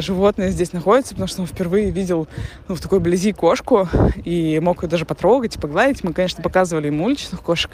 животное 0.00 0.50
здесь 0.50 0.72
находится, 0.72 1.14
потому 1.14 1.28
что 1.28 1.42
он 1.42 1.46
впервые 1.46 1.90
видел 1.90 2.28
ну, 2.68 2.74
в 2.74 2.80
такой 2.80 3.00
близи 3.00 3.32
кошку 3.32 3.88
и 4.24 4.60
мог 4.60 4.82
ее 4.82 4.88
даже 4.88 5.04
потрогать, 5.04 5.60
погладить. 5.60 6.04
Мы, 6.04 6.12
конечно, 6.12 6.42
показывали 6.42 6.86
ему 6.86 7.04
уличных 7.04 7.40
кошек, 7.40 7.70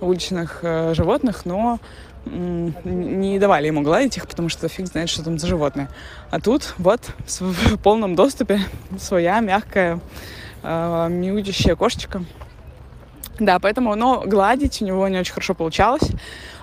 уличных 0.00 0.60
э, 0.62 0.94
животных, 0.94 1.44
но 1.44 1.78
не 2.26 3.38
давали 3.38 3.68
ему 3.68 3.82
гладить 3.82 4.16
их, 4.16 4.26
потому 4.26 4.48
что 4.48 4.68
фиг 4.68 4.86
знает, 4.86 5.08
что 5.08 5.24
там 5.24 5.38
за 5.38 5.46
животные. 5.46 5.88
А 6.30 6.40
тут 6.40 6.74
вот 6.78 7.00
в 7.26 7.78
полном 7.78 8.16
доступе 8.16 8.60
своя 8.98 9.40
мягкая 9.40 10.00
э, 10.62 11.08
мяучащая 11.08 11.74
кошечка. 11.76 12.22
Да, 13.38 13.60
поэтому, 13.60 13.94
но 13.94 14.24
гладить 14.26 14.82
у 14.82 14.84
него 14.84 15.06
не 15.06 15.18
очень 15.18 15.32
хорошо 15.32 15.54
получалось. 15.54 16.10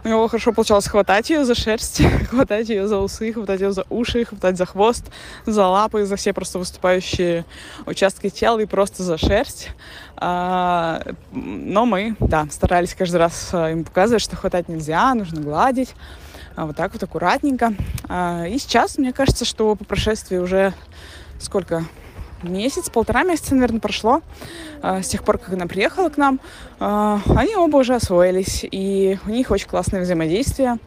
У 0.03 0.09
него 0.09 0.27
хорошо 0.27 0.51
получалось 0.51 0.87
хватать 0.87 1.29
ее 1.29 1.45
за 1.45 1.55
шерсть, 1.55 2.01
хватать 2.29 2.69
ее 2.69 2.87
за 2.87 2.99
усы, 2.99 3.31
хватать 3.31 3.61
ее 3.61 3.71
за 3.71 3.85
уши, 3.89 4.25
хватать 4.25 4.57
за 4.57 4.65
хвост, 4.65 5.05
за 5.45 5.65
лапы, 5.65 6.05
за 6.05 6.17
все 6.17 6.33
просто 6.33 6.59
выступающие 6.59 7.45
участки 7.85 8.29
тела 8.29 8.59
и 8.59 8.65
просто 8.65 9.03
за 9.03 9.17
шерсть. 9.17 9.69
А, 10.17 11.01
но 11.31 11.85
мы, 11.85 12.15
да, 12.19 12.47
старались 12.49 12.95
каждый 12.95 13.17
раз 13.17 13.49
а, 13.53 13.71
им 13.71 13.83
показывать, 13.83 14.21
что 14.21 14.35
хватать 14.35 14.69
нельзя, 14.69 15.13
нужно 15.13 15.41
гладить. 15.41 15.93
А, 16.55 16.65
вот 16.65 16.75
так 16.75 16.93
вот 16.93 17.03
аккуратненько. 17.03 17.73
А, 18.07 18.45
и 18.47 18.57
сейчас, 18.57 18.97
мне 18.97 19.13
кажется, 19.13 19.45
что 19.45 19.75
по 19.75 19.83
прошествии 19.83 20.37
уже 20.37 20.73
сколько 21.39 21.83
месяц, 22.43 22.89
полтора 22.89 23.23
месяца, 23.23 23.55
наверное, 23.55 23.79
прошло 23.79 24.21
э, 24.81 25.01
с 25.01 25.07
тех 25.07 25.23
пор, 25.23 25.37
как 25.37 25.53
она 25.53 25.67
приехала 25.67 26.09
к 26.09 26.17
нам. 26.17 26.39
Э, 26.79 27.19
они 27.35 27.55
оба 27.55 27.77
уже 27.77 27.95
освоились, 27.95 28.65
и 28.69 29.17
у 29.25 29.29
них 29.29 29.51
очень 29.51 29.67
классное 29.67 30.01
взаимодействие 30.01 30.77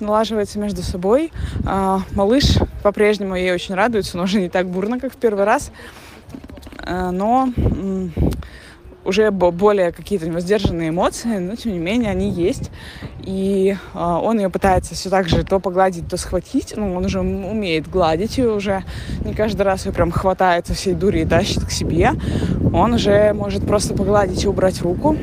налаживается 0.00 0.58
между 0.58 0.82
собой. 0.82 1.32
Э, 1.66 1.98
малыш 2.12 2.56
по-прежнему 2.82 3.36
ей 3.36 3.52
очень 3.52 3.74
радуется, 3.74 4.16
но 4.16 4.24
уже 4.24 4.40
не 4.40 4.48
так 4.48 4.66
бурно, 4.68 4.98
как 4.98 5.12
в 5.12 5.16
первый 5.16 5.44
раз. 5.44 5.70
Э, 6.78 7.10
но 7.10 7.48
уже 9.04 9.30
более 9.30 9.92
какие-то 9.92 10.30
воздержанные 10.30 10.90
эмоции, 10.90 11.38
но 11.38 11.56
тем 11.56 11.72
не 11.72 11.78
менее 11.78 12.10
они 12.10 12.30
есть. 12.30 12.70
И 13.24 13.76
э, 13.94 13.98
он 13.98 14.38
ее 14.38 14.50
пытается 14.50 14.94
все 14.94 15.10
так 15.10 15.28
же 15.28 15.44
то 15.44 15.58
погладить, 15.58 16.08
то 16.08 16.16
схватить. 16.16 16.74
Ну, 16.76 16.94
он 16.94 17.04
уже 17.04 17.20
умеет 17.20 17.88
гладить 17.88 18.38
ее 18.38 18.52
уже. 18.52 18.84
Не 19.24 19.34
каждый 19.34 19.62
раз 19.62 19.86
ее 19.86 19.92
прям 19.92 20.10
хватает 20.10 20.66
со 20.66 20.74
всей 20.74 20.94
дури 20.94 21.20
и 21.20 21.24
тащит 21.24 21.64
к 21.64 21.70
себе. 21.70 22.12
Он 22.72 22.94
уже 22.94 23.32
может 23.32 23.66
просто 23.66 23.94
погладить 23.94 24.44
и 24.44 24.48
убрать 24.48 24.80
руку. 24.82 25.16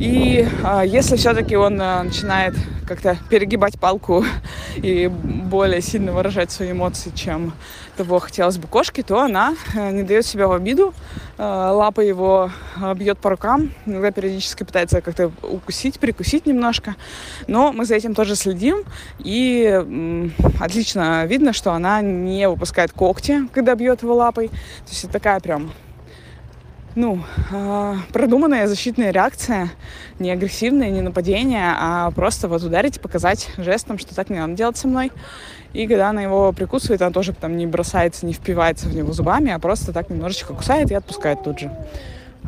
И 0.00 0.46
э, 0.64 0.82
если 0.84 1.16
все-таки 1.16 1.56
он 1.56 1.80
э, 1.80 2.02
начинает 2.02 2.54
как-то 2.86 3.16
перегибать 3.30 3.78
палку 3.78 4.24
и 4.76 5.08
более 5.08 5.80
сильно 5.80 6.12
выражать 6.12 6.50
свои 6.50 6.72
эмоции, 6.72 7.12
чем 7.14 7.52
того 7.96 8.18
хотелось 8.18 8.58
бы 8.58 8.66
кошке, 8.68 9.02
то 9.02 9.20
она 9.20 9.54
э, 9.74 9.90
не 9.90 10.02
дает 10.02 10.26
себя 10.26 10.48
в 10.48 10.52
обиду. 10.52 10.94
Э, 11.38 11.70
лапа 11.72 12.00
его 12.00 12.50
э, 12.80 12.94
бьет 12.94 13.18
по 13.18 13.30
рукам, 13.30 13.70
иногда 13.86 14.10
периодически 14.10 14.64
пытается 14.64 15.00
как-то 15.00 15.30
укусить, 15.42 15.98
прикусить 15.98 16.46
немножко. 16.46 16.96
Но 17.46 17.72
мы 17.72 17.84
за 17.84 17.94
этим 17.94 18.14
тоже 18.14 18.36
следим. 18.36 18.84
И 19.18 19.64
отлично 20.60 21.24
видно, 21.26 21.52
что 21.52 21.72
она 21.72 22.00
не 22.00 22.48
выпускает 22.48 22.92
когти, 22.92 23.48
когда 23.52 23.74
бьет 23.74 24.02
его 24.02 24.14
лапой. 24.14 24.48
То 24.48 24.90
есть 24.90 25.04
это 25.04 25.14
такая 25.14 25.40
прям 25.40 25.72
ну, 26.94 27.20
продуманная 28.12 28.66
защитная 28.66 29.12
реакция, 29.12 29.70
не 30.18 30.30
агрессивное, 30.30 30.90
не 30.90 31.00
нападение, 31.00 31.72
а 31.74 32.10
просто 32.10 32.48
вот 32.48 32.62
ударить, 32.62 33.00
показать 33.00 33.48
жестом, 33.56 33.98
что 33.98 34.14
так 34.14 34.28
не 34.28 34.38
надо 34.38 34.52
делать 34.52 34.76
со 34.76 34.88
мной. 34.88 35.10
И 35.72 35.86
когда 35.86 36.10
она 36.10 36.22
его 36.22 36.52
прикусывает, 36.52 37.02
она 37.02 37.10
тоже 37.10 37.32
там 37.32 37.56
не 37.56 37.66
бросается, 37.66 38.26
не 38.26 38.32
впивается 38.32 38.88
в 38.88 38.94
него 38.94 39.12
зубами, 39.12 39.50
а 39.50 39.58
просто 39.58 39.92
так 39.92 40.10
немножечко 40.10 40.54
кусает 40.54 40.90
и 40.90 40.94
отпускает 40.94 41.42
тут 41.42 41.60
же. 41.60 41.70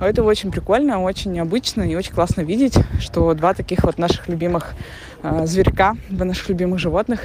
Это 0.01 0.25
очень 0.25 0.51
прикольно, 0.51 1.01
очень 1.01 1.31
необычно 1.31 1.83
и 1.83 1.95
очень 1.95 2.13
классно 2.13 2.41
видеть, 2.41 2.77
что 2.99 3.33
два 3.35 3.55
таких 3.55 3.85
вот 3.85 3.97
наших 3.97 4.29
любимых 4.29 4.75
э, 5.23 5.47
зверька, 5.47 5.97
два 6.11 6.25
наших 6.25 6.49
любимых 6.49 6.81
животных 6.81 7.21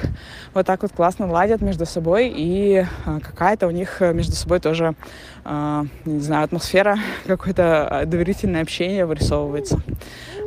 вот 0.54 0.66
так 0.66 0.82
вот 0.82 0.92
классно 0.92 1.26
ладят 1.26 1.62
между 1.62 1.84
собой, 1.84 2.32
и 2.34 2.86
э, 3.06 3.20
какая-то 3.20 3.66
у 3.66 3.72
них 3.72 4.00
между 4.00 4.36
собой 4.36 4.60
тоже, 4.60 4.94
э, 5.44 5.84
не 6.04 6.20
знаю, 6.20 6.44
атмосфера, 6.44 6.96
какое-то 7.26 8.04
доверительное 8.06 8.62
общение 8.62 9.04
вырисовывается. 9.04 9.80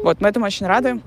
Вот, 0.02 0.22
мы 0.22 0.30
этому 0.30 0.46
очень 0.46 0.66
рады. 0.66 1.02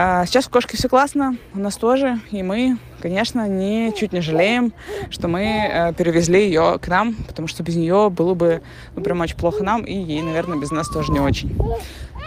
А, 0.00 0.24
сейчас 0.26 0.46
у 0.46 0.50
кошки 0.50 0.76
все 0.76 0.88
классно, 0.88 1.36
у 1.54 1.58
нас 1.58 1.76
тоже, 1.76 2.20
и 2.30 2.44
мы, 2.44 2.78
конечно, 3.00 3.48
не 3.48 3.92
чуть 3.92 4.12
не 4.12 4.20
жалеем, 4.20 4.72
что 5.10 5.26
мы 5.26 5.42
э, 5.42 5.92
перевезли 5.92 6.44
ее 6.44 6.78
к 6.80 6.86
нам, 6.86 7.14
потому 7.14 7.48
что 7.48 7.64
без 7.64 7.74
нее 7.74 8.08
было 8.08 8.34
бы 8.34 8.62
ну, 8.94 9.02
прям 9.02 9.20
очень 9.22 9.36
плохо 9.36 9.64
нам, 9.64 9.82
и 9.82 9.92
ей, 9.92 10.22
наверное, 10.22 10.56
без 10.56 10.70
нас 10.70 10.88
тоже 10.88 11.10
не 11.10 11.18
очень. 11.18 11.58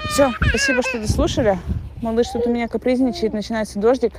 Все, 0.10 0.34
спасибо, 0.50 0.82
что 0.82 1.00
дослушали. 1.00 1.60
Малыш 2.02 2.28
тут 2.34 2.46
у 2.46 2.50
меня 2.50 2.68
капризничает, 2.68 3.32
начинается 3.32 3.80
дождик. 3.80 4.16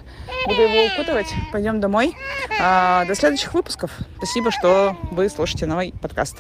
Буду 0.47 0.62
его 0.62 0.87
укутывать. 0.95 1.27
Пойдем 1.53 1.79
домой. 1.79 2.15
А, 2.59 3.05
до 3.05 3.15
следующих 3.15 3.53
выпусков. 3.53 3.91
Спасибо, 4.17 4.51
что 4.51 4.97
вы 5.11 5.29
слушаете 5.29 5.67
новый 5.67 5.93
подкаст. 6.01 6.38